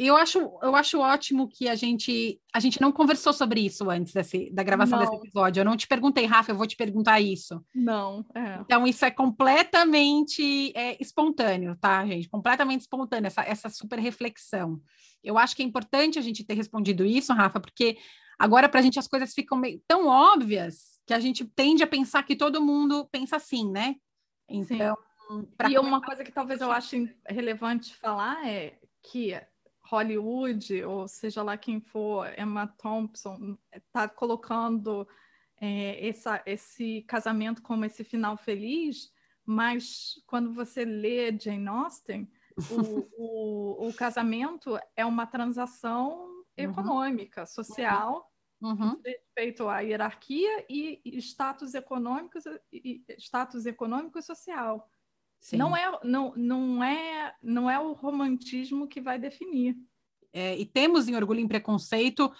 E 0.00 0.06
eu 0.06 0.16
acho, 0.16 0.38
eu 0.62 0.74
acho 0.74 0.98
ótimo 0.98 1.46
que 1.46 1.68
a 1.68 1.74
gente 1.74 2.40
a 2.54 2.58
gente 2.58 2.80
não 2.80 2.90
conversou 2.90 3.34
sobre 3.34 3.60
isso 3.60 3.90
antes 3.90 4.14
desse, 4.14 4.50
da 4.50 4.62
gravação 4.62 4.98
não. 4.98 5.04
desse 5.04 5.18
episódio. 5.18 5.60
Eu 5.60 5.64
não 5.66 5.76
te 5.76 5.86
perguntei, 5.86 6.24
Rafa, 6.24 6.52
eu 6.52 6.56
vou 6.56 6.66
te 6.66 6.74
perguntar 6.74 7.20
isso. 7.20 7.62
Não. 7.74 8.24
É. 8.34 8.60
Então, 8.62 8.86
isso 8.86 9.04
é 9.04 9.10
completamente 9.10 10.72
é, 10.74 10.96
espontâneo, 11.02 11.76
tá, 11.76 12.06
gente? 12.06 12.30
Completamente 12.30 12.80
espontâneo, 12.80 13.26
essa, 13.26 13.42
essa 13.42 13.68
super 13.68 13.98
reflexão. 13.98 14.80
Eu 15.22 15.36
acho 15.36 15.54
que 15.54 15.62
é 15.62 15.66
importante 15.66 16.18
a 16.18 16.22
gente 16.22 16.44
ter 16.44 16.54
respondido 16.54 17.04
isso, 17.04 17.34
Rafa, 17.34 17.60
porque 17.60 17.98
agora 18.38 18.70
para 18.70 18.80
a 18.80 18.82
gente 18.82 18.98
as 18.98 19.06
coisas 19.06 19.34
ficam 19.34 19.58
meio, 19.58 19.82
tão 19.86 20.06
óbvias 20.06 20.89
que 21.10 21.14
a 21.14 21.18
gente 21.18 21.44
tende 21.44 21.82
a 21.82 21.88
pensar 21.88 22.22
que 22.22 22.36
todo 22.36 22.62
mundo 22.62 23.04
pensa 23.10 23.34
assim, 23.34 23.68
né? 23.68 23.96
Então. 24.48 24.96
E 25.68 25.76
uma 25.76 26.00
coisa 26.00 26.22
que 26.22 26.30
talvez 26.30 26.60
eu 26.60 26.70
ache 26.70 27.12
relevante 27.26 27.96
falar 27.96 28.48
é 28.48 28.78
que 29.02 29.34
Hollywood, 29.82 30.84
ou 30.84 31.08
seja 31.08 31.42
lá 31.42 31.56
quem 31.56 31.80
for, 31.80 32.32
Emma 32.38 32.68
Thompson, 32.78 33.58
está 33.74 34.08
colocando 34.08 35.06
é, 35.60 36.08
essa, 36.08 36.40
esse 36.46 37.02
casamento 37.08 37.60
como 37.60 37.84
esse 37.84 38.04
final 38.04 38.36
feliz, 38.36 39.12
mas 39.44 40.14
quando 40.28 40.52
você 40.52 40.84
lê 40.84 41.36
Jane 41.36 41.66
Austen, 41.66 42.30
o, 42.70 43.08
o, 43.18 43.88
o 43.88 43.94
casamento 43.94 44.78
é 44.94 45.04
uma 45.04 45.26
transação 45.26 46.20
uhum. 46.20 46.44
econômica, 46.56 47.46
social, 47.46 48.29
uhum. 48.60 49.00
respeito 49.04 49.68
à 49.68 49.80
hierarquia 49.80 50.64
e, 50.68 51.00
status 51.18 51.74
econômico 51.74 52.38
e 52.72 53.02
status 53.18 53.66
econômico 53.66 54.18
e 54.18 54.22
social. 54.22 54.88
Sim. 55.40 55.56
Não 55.56 55.76
é, 55.76 55.98
não, 56.04 56.34
não, 56.36 56.84
é, 56.84 57.34
não 57.42 57.70
é 57.70 57.78
o 57.78 57.92
romantismo 57.92 58.86
que 58.86 59.00
vai 59.00 59.18
definir. 59.18 59.76
É, 60.32 60.56
e 60.56 60.66
temos 60.66 61.08
em 61.08 61.16
Orgulho 61.16 61.40
e 61.40 61.48
Preconceito 61.48 62.30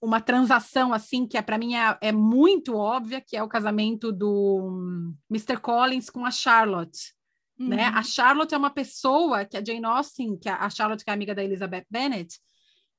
uma 0.00 0.20
transação 0.20 0.92
assim 0.92 1.26
que 1.26 1.36
é, 1.36 1.42
para 1.42 1.58
mim 1.58 1.74
é, 1.74 1.98
é, 2.00 2.12
muito 2.12 2.76
óbvia, 2.76 3.20
que 3.20 3.36
é 3.36 3.42
o 3.42 3.48
casamento 3.48 4.12
do 4.12 5.14
Mr. 5.30 5.58
Collins 5.60 6.08
com 6.08 6.24
a 6.24 6.30
Charlotte. 6.30 7.12
Uhum. 7.58 7.68
Né? 7.68 7.84
A 7.84 8.02
Charlotte 8.02 8.54
é 8.54 8.58
uma 8.58 8.70
pessoa 8.70 9.44
que 9.44 9.56
a 9.56 9.64
Jane 9.64 9.84
Austen, 9.84 10.38
que 10.38 10.48
a, 10.48 10.56
a 10.64 10.70
Charlotte 10.70 11.04
que 11.04 11.10
é 11.10 11.12
amiga 11.12 11.34
da 11.34 11.42
Elizabeth 11.42 11.84
Bennet, 11.90 12.38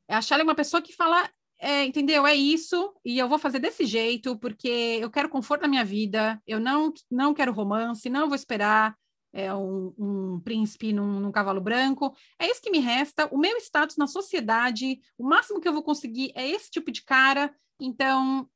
a 0.07 0.21
Charlotte 0.21 0.47
é 0.47 0.51
uma 0.51 0.55
pessoa 0.55 0.81
que 0.81 0.93
fala 0.93 1.29
é, 1.59 1.85
entendeu? 1.85 2.25
É 2.25 2.33
isso, 2.33 2.93
e 3.03 3.19
eu 3.19 3.27
vou 3.27 3.37
fazer 3.37 3.59
desse 3.59 3.85
jeito, 3.85 4.37
porque 4.37 4.97
eu 5.01 5.11
quero 5.11 5.27
conforto 5.27 5.63
na 5.63 5.67
minha 5.67 5.83
vida, 5.83 6.41
eu 6.47 6.59
não, 6.59 6.93
não 7.11 7.33
quero 7.33 7.51
romance, 7.51 8.09
não 8.09 8.27
vou 8.29 8.35
esperar 8.35 8.95
é, 9.33 9.53
um, 9.53 9.93
um 9.97 10.39
príncipe 10.39 10.93
num, 10.93 11.19
num, 11.19 11.31
cavalo 11.31 11.59
branco. 11.59 12.15
É 12.39 12.49
isso 12.49 12.61
que 12.61 12.71
me 12.71 12.79
resta. 12.79 13.27
O 13.31 13.37
meu 13.37 13.57
status 13.57 13.97
na 13.97 14.07
sociedade, 14.07 14.99
o 15.17 15.23
máximo 15.23 15.59
que 15.59 15.67
eu 15.67 15.73
vou 15.73 15.83
conseguir 15.83 16.31
é 16.33 16.47
esse 16.49 16.71
tipo 16.71 16.91
de 16.91 17.03
cara. 17.03 17.53
Então, 17.79 18.49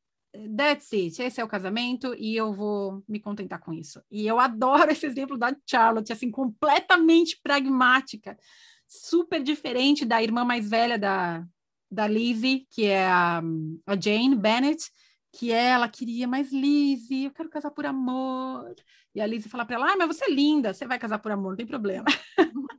that's 0.58 0.92
it. 0.94 1.22
Esse 1.22 1.42
é 1.42 1.44
o 1.44 1.48
casamento 1.48 2.16
e 2.18 2.36
eu 2.36 2.54
vou 2.54 3.04
me 3.08 3.20
contentar 3.20 3.60
com 3.60 3.74
isso. 3.74 4.02
E 4.10 4.26
eu 4.26 4.40
adoro 4.40 4.90
esse 4.92 5.06
exemplo 5.06 5.38
da 5.38 5.56
Charlotte, 5.70 6.14
assim, 6.14 6.32
completamente 6.32 7.40
pragmática, 7.44 8.38
super 8.88 9.44
diferente 9.44 10.06
da 10.06 10.24
irmã 10.24 10.44
mais 10.44 10.70
velha 10.70 10.98
da, 10.98 11.46
da 11.94 12.08
Lizzie, 12.08 12.68
que 12.70 12.86
é 12.86 13.08
a, 13.08 13.42
a 13.86 14.00
Jane 14.00 14.36
Bennett, 14.36 14.90
que 15.32 15.52
ela 15.52 15.88
queria, 15.88 16.28
mas 16.28 16.52
Lizzie, 16.52 17.26
eu 17.26 17.32
quero 17.32 17.50
casar 17.50 17.72
por 17.72 17.86
amor. 17.86 18.74
E 19.16 19.22
a 19.22 19.26
Lizzie 19.26 19.50
fala 19.50 19.66
para 19.66 19.76
ela, 19.76 19.94
ah, 19.94 19.96
mas 19.98 20.16
você 20.16 20.26
é 20.26 20.32
linda, 20.32 20.74
você 20.74 20.86
vai 20.86 21.00
casar 21.00 21.20
por 21.20 21.32
amor, 21.32 21.50
não 21.50 21.58
tem 21.58 21.66
problema. 21.66 22.06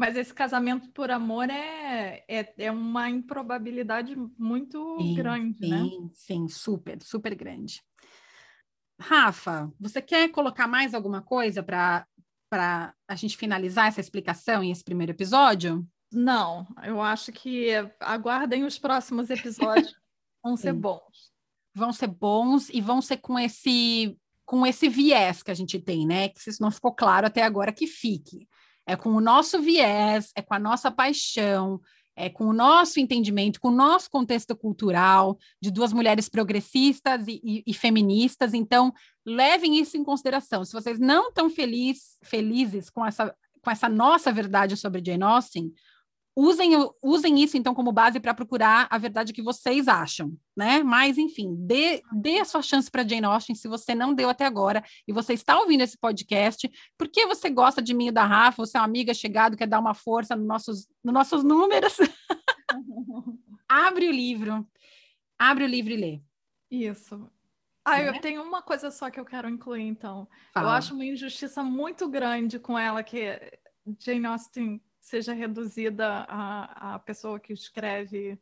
Mas 0.00 0.16
esse 0.16 0.32
casamento 0.32 0.88
por 0.92 1.10
amor 1.10 1.50
é, 1.50 2.24
é, 2.26 2.54
é 2.56 2.72
uma 2.72 3.10
improbabilidade 3.10 4.16
muito 4.38 4.96
sim, 4.98 5.14
grande, 5.14 5.58
sim, 5.58 5.68
né? 5.68 5.82
Sim, 5.82 6.10
sim, 6.14 6.48
super, 6.48 7.02
super 7.02 7.34
grande. 7.34 7.82
Rafa, 8.98 9.70
você 9.78 10.00
quer 10.00 10.30
colocar 10.30 10.66
mais 10.66 10.94
alguma 10.94 11.20
coisa 11.20 11.62
para 11.62 12.06
a 13.06 13.14
gente 13.14 13.36
finalizar 13.36 13.88
essa 13.88 14.00
explicação 14.00 14.64
e 14.64 14.70
esse 14.70 14.82
primeiro 14.82 15.12
episódio? 15.12 15.86
Não, 16.12 16.66
eu 16.82 17.00
acho 17.00 17.32
que 17.32 17.70
aguardem 18.00 18.64
os 18.64 18.78
próximos 18.78 19.30
episódios, 19.30 19.94
vão 20.42 20.56
ser 20.56 20.74
Sim. 20.74 20.80
bons. 20.80 21.30
Vão 21.74 21.92
ser 21.92 22.08
bons 22.08 22.68
e 22.68 22.80
vão 22.80 23.00
ser 23.00 23.18
com 23.18 23.38
esse 23.38 24.16
com 24.44 24.66
esse 24.66 24.88
viés 24.88 25.44
que 25.44 25.50
a 25.52 25.54
gente 25.54 25.78
tem, 25.78 26.04
né? 26.04 26.28
Que 26.28 26.42
se 26.42 26.50
isso 26.50 26.60
não 26.60 26.72
ficou 26.72 26.92
claro 26.92 27.28
até 27.28 27.40
agora, 27.44 27.72
que 27.72 27.86
fique. 27.86 28.48
É 28.84 28.96
com 28.96 29.10
o 29.10 29.20
nosso 29.20 29.62
viés, 29.62 30.32
é 30.34 30.42
com 30.42 30.52
a 30.52 30.58
nossa 30.58 30.90
paixão, 30.90 31.80
é 32.16 32.28
com 32.28 32.46
o 32.46 32.52
nosso 32.52 32.98
entendimento, 32.98 33.60
com 33.60 33.68
o 33.68 33.74
nosso 33.74 34.10
contexto 34.10 34.56
cultural, 34.56 35.38
de 35.62 35.70
duas 35.70 35.92
mulheres 35.92 36.28
progressistas 36.28 37.28
e, 37.28 37.40
e, 37.44 37.62
e 37.64 37.72
feministas. 37.72 38.52
Então, 38.52 38.92
levem 39.24 39.78
isso 39.78 39.96
em 39.96 40.02
consideração. 40.02 40.64
Se 40.64 40.72
vocês 40.72 40.98
não 40.98 41.28
estão 41.28 41.48
feliz, 41.48 42.18
felizes 42.24 42.90
com 42.90 43.06
essa, 43.06 43.32
com 43.62 43.70
essa 43.70 43.88
nossa 43.88 44.32
verdade 44.32 44.76
sobre 44.76 45.02
Jane 45.04 45.22
Austen, 45.22 45.72
usem, 46.36 46.72
usem 47.02 47.42
isso 47.42 47.56
então 47.56 47.74
como 47.74 47.92
base 47.92 48.20
para 48.20 48.34
procurar 48.34 48.86
a 48.90 48.98
verdade 48.98 49.32
que 49.32 49.42
vocês 49.42 49.88
acham, 49.88 50.36
né? 50.56 50.82
Mas 50.82 51.18
enfim, 51.18 51.54
dê, 51.58 52.02
dê 52.12 52.38
a 52.40 52.44
sua 52.44 52.62
chance 52.62 52.90
para 52.90 53.06
Jane 53.06 53.26
Austen 53.26 53.54
se 53.54 53.68
você 53.68 53.94
não 53.94 54.14
deu 54.14 54.28
até 54.28 54.44
agora 54.44 54.82
e 55.06 55.12
você 55.12 55.34
está 55.34 55.58
ouvindo 55.58 55.82
esse 55.82 55.98
podcast, 55.98 56.70
porque 56.96 57.26
você 57.26 57.50
gosta 57.50 57.82
de 57.82 57.94
mim 57.94 58.08
e 58.08 58.12
da 58.12 58.24
Rafa, 58.24 58.64
você 58.64 58.76
é 58.76 58.80
uma 58.80 58.86
amiga 58.86 59.12
chegada, 59.12 59.56
quer 59.56 59.66
dar 59.66 59.80
uma 59.80 59.94
força 59.94 60.36
nos 60.36 60.46
nossos, 60.46 60.88
nos 61.02 61.14
nossos 61.14 61.44
números. 61.44 61.96
abre 63.68 64.08
o 64.08 64.12
livro, 64.12 64.66
abre 65.38 65.64
o 65.64 65.68
livro 65.68 65.92
e 65.92 65.96
lê. 65.96 66.20
Isso. 66.70 67.30
Ah, 67.84 67.98
né? 67.98 68.08
eu 68.08 68.20
tenho 68.20 68.42
uma 68.42 68.62
coisa 68.62 68.90
só 68.90 69.10
que 69.10 69.18
eu 69.18 69.24
quero 69.24 69.48
incluir, 69.48 69.82
então. 69.82 70.28
Fala. 70.52 70.68
Eu 70.68 70.70
acho 70.72 70.94
uma 70.94 71.04
injustiça 71.04 71.62
muito 71.62 72.08
grande 72.08 72.58
com 72.58 72.78
ela 72.78 73.02
que 73.02 73.40
Jane 73.98 74.26
Austen 74.26 74.80
seja 75.00 75.32
reduzida 75.32 76.26
a, 76.28 76.94
a 76.94 76.98
pessoa 76.98 77.40
que 77.40 77.52
escreve 77.52 78.38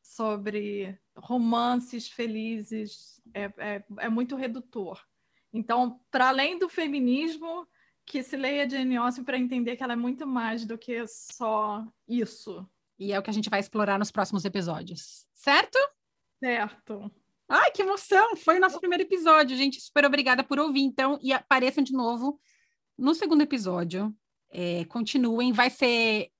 sobre 0.00 0.98
romances 1.16 2.08
felizes 2.08 3.20
é, 3.34 3.52
é, 3.58 3.84
é 3.98 4.08
muito 4.08 4.36
redutor. 4.36 5.04
Então, 5.52 6.00
para 6.10 6.28
além 6.28 6.58
do 6.58 6.68
feminismo, 6.68 7.66
que 8.04 8.22
se 8.22 8.36
leia 8.36 8.68
Jane 8.68 8.96
Austen 8.96 9.24
para 9.24 9.38
entender 9.38 9.76
que 9.76 9.82
ela 9.82 9.94
é 9.94 9.96
muito 9.96 10.26
mais 10.26 10.64
do 10.64 10.78
que 10.78 11.04
só 11.08 11.84
isso, 12.06 12.68
E 12.98 13.12
é 13.12 13.18
o 13.18 13.22
que 13.22 13.30
a 13.30 13.32
gente 13.32 13.50
vai 13.50 13.60
explorar 13.60 13.98
nos 13.98 14.10
próximos 14.10 14.44
episódios. 14.44 15.26
Certo? 15.34 15.78
Certo. 16.38 17.10
Ai, 17.48 17.70
que 17.70 17.82
emoção! 17.82 18.36
Foi 18.36 18.56
o 18.56 18.60
nosso 18.60 18.78
primeiro 18.78 19.02
episódio, 19.02 19.56
gente. 19.56 19.80
Super 19.80 20.04
obrigada 20.04 20.42
por 20.42 20.58
ouvir, 20.58 20.82
então. 20.82 21.18
E 21.22 21.32
apareçam 21.32 21.82
de 21.82 21.92
novo 21.92 22.40
no 22.96 23.14
segundo 23.14 23.42
episódio. 23.42 24.14
É, 24.58 24.86
continuem, 24.86 25.52
vai 25.52 25.68
ser 25.68 26.30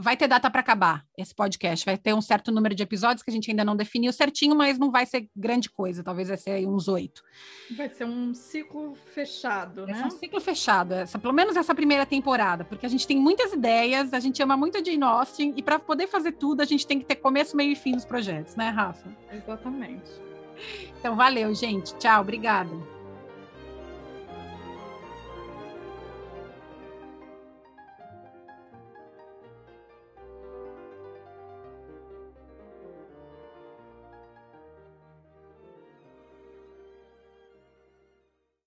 vai 0.00 0.16
ter 0.16 0.28
data 0.28 0.48
para 0.48 0.60
acabar 0.60 1.04
esse 1.16 1.34
podcast. 1.34 1.84
Vai 1.84 1.98
ter 1.98 2.14
um 2.14 2.20
certo 2.20 2.52
número 2.52 2.72
de 2.72 2.84
episódios 2.84 3.20
que 3.20 3.30
a 3.30 3.32
gente 3.32 3.50
ainda 3.50 3.64
não 3.64 3.74
definiu 3.74 4.12
certinho, 4.12 4.54
mas 4.54 4.78
não 4.78 4.92
vai 4.92 5.04
ser 5.04 5.28
grande 5.34 5.68
coisa. 5.68 6.04
Talvez 6.04 6.28
vai 6.28 6.36
ser 6.36 6.64
uns 6.68 6.86
oito. 6.86 7.20
Vai 7.76 7.88
ser 7.88 8.04
um 8.04 8.32
ciclo 8.32 8.94
fechado, 9.12 9.84
né? 9.86 10.04
Um 10.06 10.10
ciclo 10.10 10.40
fechado, 10.40 10.94
essa, 10.94 11.18
pelo 11.18 11.34
menos 11.34 11.56
essa 11.56 11.74
primeira 11.74 12.06
temporada, 12.06 12.64
porque 12.64 12.86
a 12.86 12.88
gente 12.88 13.08
tem 13.08 13.18
muitas 13.18 13.52
ideias, 13.52 14.14
a 14.14 14.20
gente 14.20 14.40
ama 14.40 14.56
muito 14.56 14.78
a 14.78 14.84
Jane 14.84 15.02
Austen 15.02 15.52
e 15.56 15.62
para 15.62 15.80
poder 15.80 16.06
fazer 16.06 16.32
tudo 16.32 16.60
a 16.60 16.64
gente 16.64 16.86
tem 16.86 17.00
que 17.00 17.04
ter 17.04 17.16
começo, 17.16 17.56
meio 17.56 17.72
e 17.72 17.76
fim 17.76 17.92
dos 17.92 18.04
projetos, 18.04 18.54
né, 18.54 18.68
Rafa? 18.68 19.12
Exatamente. 19.32 20.10
Então 21.00 21.16
valeu, 21.16 21.52
gente. 21.52 21.96
Tchau, 21.96 22.20
obrigada. 22.20 22.97